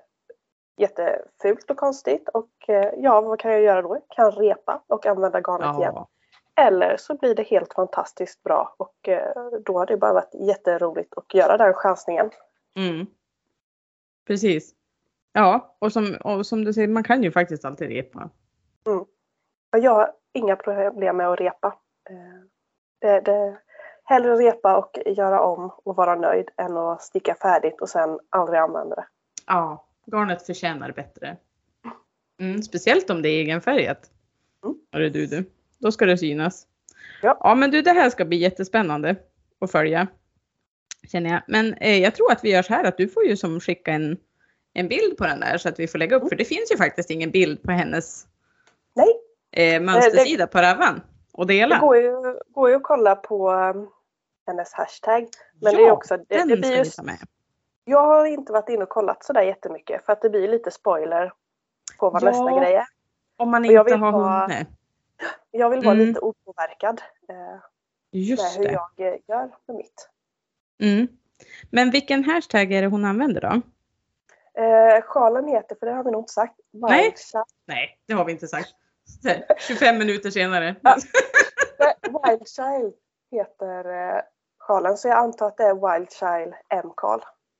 jättefult 0.76 1.70
och 1.70 1.76
konstigt 1.76 2.28
och 2.28 2.68
eh, 2.68 2.90
ja, 2.96 3.20
vad 3.20 3.40
kan 3.40 3.52
jag 3.52 3.62
göra 3.62 3.82
då? 3.82 3.94
Jag 3.94 4.16
kan 4.16 4.32
repa 4.32 4.82
och 4.86 5.06
använda 5.06 5.40
garnet 5.40 5.78
igen. 5.78 5.92
Ja. 5.94 6.08
Eller 6.56 6.96
så 6.96 7.14
blir 7.14 7.34
det 7.34 7.42
helt 7.42 7.74
fantastiskt 7.74 8.42
bra 8.42 8.74
och 8.76 9.08
eh, 9.08 9.32
då 9.64 9.78
har 9.78 9.86
det 9.86 9.96
bara 9.96 10.12
varit 10.12 10.34
jätteroligt 10.34 11.14
att 11.16 11.34
göra 11.34 11.56
den 11.56 11.74
chansningen. 11.74 12.30
Mm. 12.76 13.06
Precis. 14.26 14.74
Ja, 15.32 15.76
och 15.78 15.92
som, 15.92 16.16
och 16.24 16.46
som 16.46 16.64
du 16.64 16.72
säger, 16.72 16.88
man 16.88 17.04
kan 17.04 17.22
ju 17.22 17.32
faktiskt 17.32 17.64
alltid 17.64 17.88
repa. 17.88 18.30
Och 18.84 19.08
jag 19.78 19.94
har 19.94 20.12
inga 20.32 20.56
problem 20.56 21.16
med 21.16 21.28
att 21.28 21.40
repa. 21.40 21.76
Eh, 22.10 22.42
Det, 22.98 23.20
det, 23.20 23.58
hellre 24.04 24.36
repa 24.36 24.76
och 24.76 24.98
göra 25.06 25.40
om 25.40 25.70
och 25.84 25.96
vara 25.96 26.14
nöjd 26.14 26.50
än 26.56 26.76
att 26.76 27.02
sticka 27.02 27.34
färdigt 27.34 27.80
och 27.80 27.88
sen 27.88 28.18
aldrig 28.30 28.60
använda 28.60 28.96
det. 28.96 29.06
Ja, 29.46 29.84
garnet 30.06 30.46
förtjänar 30.46 30.92
bättre. 30.92 31.36
Mm, 32.40 32.62
speciellt 32.62 33.10
om 33.10 33.22
det 33.22 33.28
är 33.28 33.40
egenfärgat. 33.40 34.10
Mm. 34.64 34.76
Hörru 34.92 35.10
du, 35.10 35.26
du. 35.26 35.44
Då 35.78 35.92
ska 35.92 36.06
det 36.06 36.18
synas. 36.18 36.66
Ja. 37.22 37.36
ja, 37.40 37.54
men 37.54 37.70
du, 37.70 37.82
det 37.82 37.92
här 37.92 38.10
ska 38.10 38.24
bli 38.24 38.36
jättespännande 38.36 39.16
att 39.60 39.72
följa. 39.72 40.06
Känner 41.12 41.30
jag. 41.30 41.42
Men 41.48 41.74
eh, 41.74 41.98
jag 41.98 42.14
tror 42.14 42.32
att 42.32 42.44
vi 42.44 42.50
gör 42.50 42.62
så 42.62 42.74
här 42.74 42.84
att 42.84 42.96
du 42.96 43.08
får 43.08 43.24
ju 43.24 43.36
som 43.36 43.60
skicka 43.60 43.92
en, 43.92 44.16
en 44.72 44.88
bild 44.88 45.16
på 45.16 45.24
den 45.24 45.40
där 45.40 45.58
så 45.58 45.68
att 45.68 45.78
vi 45.78 45.88
får 45.88 45.98
lägga 45.98 46.16
upp. 46.16 46.28
För 46.28 46.36
det 46.36 46.44
finns 46.44 46.72
ju 46.72 46.76
faktiskt 46.76 47.10
ingen 47.10 47.30
bild 47.30 47.62
på 47.62 47.72
hennes 47.72 48.26
Nej, 48.94 49.14
eh, 49.52 49.82
mönstersida 49.82 50.46
på 50.46 50.58
Ravan 50.58 51.00
och 51.32 51.46
det 51.46 51.54
dela. 51.54 51.78
går 51.78 51.96
ju, 51.96 52.12
går 52.48 52.70
ju 52.70 52.76
att 52.76 52.82
kolla 52.82 53.16
på 53.16 53.52
um, 53.52 53.90
hennes 54.46 54.72
hashtag. 54.72 55.28
Men 55.60 55.72
ja, 55.72 55.78
det 55.78 55.84
är 55.84 55.90
också, 55.90 56.16
det, 56.16 56.24
den 56.28 56.48
det 56.48 56.56
ska 56.56 56.60
blir 56.60 56.76
ju, 56.76 56.82
vi 56.82 56.90
ta 56.90 57.02
med. 57.02 57.18
Jag 57.84 58.06
har 58.06 58.24
inte 58.26 58.52
varit 58.52 58.68
inne 58.68 58.82
och 58.82 58.88
kollat 58.88 59.24
sådär 59.24 59.42
jättemycket 59.42 60.06
för 60.06 60.12
att 60.12 60.22
det 60.22 60.30
blir 60.30 60.48
lite 60.48 60.70
spoiler 60.70 61.32
på 61.98 62.10
vad 62.10 62.22
Ja, 62.22 62.26
nästa 62.26 62.58
grej 62.60 62.74
är. 62.74 62.86
Om 63.36 63.50
man 63.50 63.64
jag 63.64 63.88
inte 63.88 63.96
har 63.96 64.12
ha- 64.12 64.40
hunnit. 64.42 64.68
Jag 65.50 65.70
vill 65.70 65.80
vara 65.84 65.94
Mm. 65.94 66.06
lite 66.06 66.20
opåverkad 66.20 67.02
eh, 67.28 67.60
Just 68.10 68.58
hur 68.58 68.64
det. 68.64 68.72
jag 68.72 68.90
eh, 69.12 69.18
gör 69.28 69.50
med 69.66 69.76
mitt. 69.76 70.08
Mm. 70.82 71.08
Men 71.70 71.90
vilken 71.90 72.24
hashtag 72.24 72.72
är 72.72 72.82
det 72.82 72.88
hon 72.88 73.04
använder 73.04 73.40
då? 73.40 73.60
Eh, 74.62 75.02
sjalen 75.02 75.48
heter, 75.48 75.76
för 75.76 75.86
det 75.86 75.92
har 75.92 76.04
vi 76.04 76.10
nog 76.10 76.20
inte 76.22 76.32
sagt, 76.32 76.54
Nej. 76.72 77.02
Wild 77.04 77.18
Child, 77.18 77.44
Nej, 77.66 77.98
det 78.06 78.14
har 78.14 78.24
vi 78.24 78.32
inte 78.32 78.48
sagt. 78.48 78.68
Så 79.22 79.28
här, 79.28 79.44
25 79.58 79.98
minuter 79.98 80.30
senare. 80.30 80.76
Ja. 80.82 80.96
Nej, 81.78 81.94
Wild 82.02 82.48
Child 82.48 82.94
heter 83.30 83.84
eh, 84.16 84.22
sjalen 84.58 84.96
så 84.96 85.08
jag 85.08 85.18
antar 85.18 85.46
att 85.46 85.56
det 85.56 85.64
är 85.64 85.92
Wild 85.94 86.12
Child 86.12 86.54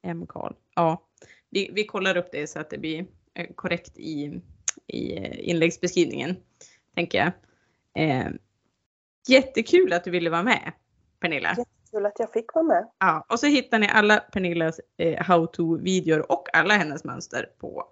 M. 0.03 0.27
Karl. 0.29 0.53
Ja, 0.75 1.03
vi, 1.51 1.71
vi 1.75 1.87
kollar 1.87 2.17
upp 2.17 2.29
det 2.33 2.47
så 2.47 2.61
att 2.61 2.71
det 2.71 2.79
blir 2.79 3.07
eh, 3.35 3.47
korrekt 3.55 3.99
i, 3.99 4.41
i 4.87 5.17
eh, 5.17 5.49
inläggsbeskrivningen, 5.49 6.37
tänker 6.95 7.19
jag. 7.19 7.33
Eh, 7.95 8.29
jättekul 9.29 9.93
att 9.93 10.05
du 10.05 10.11
ville 10.11 10.31
vara 10.31 10.43
med, 10.43 10.73
Pernilla. 11.21 11.57
Kul 11.91 12.07
att 12.07 12.19
jag 12.19 12.33
fick 12.33 12.55
vara 12.55 12.65
med. 12.65 12.89
Ja, 12.99 13.27
och 13.29 13.41
så 13.41 13.47
hittar 13.47 13.79
ni 13.79 13.89
alla 13.89 14.17
Pernillas 14.19 14.81
eh, 14.97 15.23
how-to-videor 15.23 16.33
och 16.33 16.49
alla 16.57 16.75
hennes 16.75 17.05
mönster 17.05 17.51
på 17.59 17.85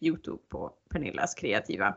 Youtube 0.00 0.42
på 0.48 0.72
Pernillas 0.90 1.34
kreativa. 1.34 1.94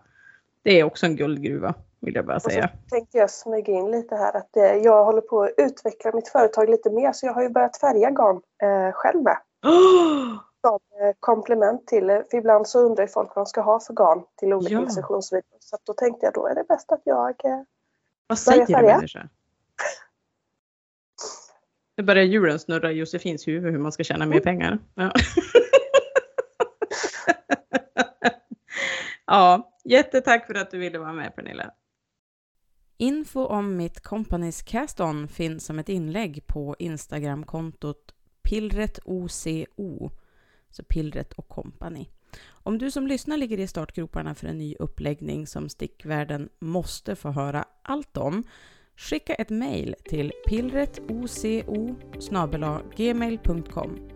Det 0.64 0.80
är 0.80 0.84
också 0.84 1.06
en 1.06 1.16
guldgruva, 1.16 1.74
vill 2.00 2.16
jag 2.16 2.26
bara 2.26 2.36
Och 2.36 2.42
så 2.42 2.50
säga. 2.50 2.70
tänkte 2.90 3.18
jag 3.18 3.32
smyga 3.32 3.74
in 3.74 3.92
lite 3.92 4.16
här 4.16 4.38
att 4.38 4.58
eh, 4.58 4.64
jag 4.64 5.06
håller 5.06 5.22
på 5.22 5.44
att 5.44 5.54
utveckla 5.58 6.12
mitt 6.14 6.28
företag 6.28 6.70
lite 6.70 6.90
mer 6.90 7.12
så 7.12 7.26
jag 7.26 7.34
har 7.34 7.44
ju 7.44 7.50
börjat 7.50 7.78
färga 7.78 8.10
garn 8.10 8.42
eh, 8.64 8.92
själv 8.94 9.22
med. 9.24 9.38
Som 10.62 10.80
eh, 11.02 11.16
komplement 11.20 11.88
till, 11.88 12.10
eh, 12.10 12.20
för 12.32 12.38
ibland 12.38 12.68
så 12.68 12.80
undrar 12.80 13.04
ju 13.04 13.08
folk 13.08 13.36
vad 13.36 13.46
de 13.46 13.50
ska 13.50 13.62
ha 13.62 13.80
för 13.80 13.94
garn 13.94 14.24
till 14.36 14.54
olika 14.54 14.74
Ja. 14.74 14.82
instruktionsvideor. 14.82 15.58
Så 15.60 15.76
att 15.76 15.86
då 15.86 15.94
tänkte 15.94 16.26
jag 16.26 16.34
då 16.34 16.48
är 16.48 16.56
det 16.56 16.64
bäst 16.68 16.92
att 16.92 17.02
jag 17.04 17.46
eh, 17.46 17.62
Vad 18.28 18.38
säger 18.40 18.66
du 18.66 18.74
människa? 18.74 19.30
Nu 21.98 22.04
börjar 22.04 22.24
hjulen 22.24 22.60
snurra 22.60 22.92
i 22.92 22.96
Josefins 22.96 23.48
huvud 23.48 23.72
hur 23.72 23.80
man 23.80 23.92
ska 23.92 24.04
tjäna 24.04 24.26
mer 24.26 24.40
pengar. 24.40 24.80
Ja. 24.96 25.12
ja, 29.26 29.72
jättetack 29.84 30.48
för 30.48 30.54
att 30.56 30.72
du 30.72 30.78
ville 30.78 31.00
vara 31.00 31.14
med 31.14 31.36
Pernilla. 31.36 31.72
Info 32.98 33.46
om 33.46 33.78
mitt 33.78 34.02
Companys 34.02 34.62
Cast-On 34.62 35.28
finns 35.28 35.66
som 35.66 35.80
ett 35.80 35.90
inlägg 35.90 36.44
på 36.48 36.76
Instagramkontot 36.80 38.14
pillretoco, 38.52 40.10
så 40.70 40.84
Pillret 40.84 41.34
och 41.34 41.48
Company. 41.48 42.06
Om 42.50 42.78
du 42.78 42.92
som 42.92 43.08
lyssnar 43.08 43.38
ligger 43.38 43.60
i 43.60 43.68
startgroparna 43.68 44.36
för 44.36 44.48
en 44.48 44.58
ny 44.58 44.76
uppläggning 44.80 45.48
som 45.48 45.70
stickvärlden 45.70 46.50
måste 46.60 47.16
få 47.16 47.30
höra 47.32 47.66
allt 47.82 48.18
om, 48.18 48.44
skicka 48.96 49.34
ett 49.34 49.50
mejl 49.50 49.96
till 50.06 50.32
pillretoco 50.48 51.96
gmail.com. 52.96 54.10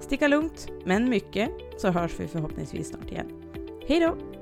Sticka 0.00 0.28
lugnt, 0.28 0.68
men 0.84 1.08
mycket, 1.08 1.50
så 1.78 1.90
hörs 1.90 2.20
vi 2.20 2.28
förhoppningsvis 2.28 2.88
snart 2.88 3.10
igen. 3.10 3.42
Hej 3.88 4.00
då! 4.00 4.35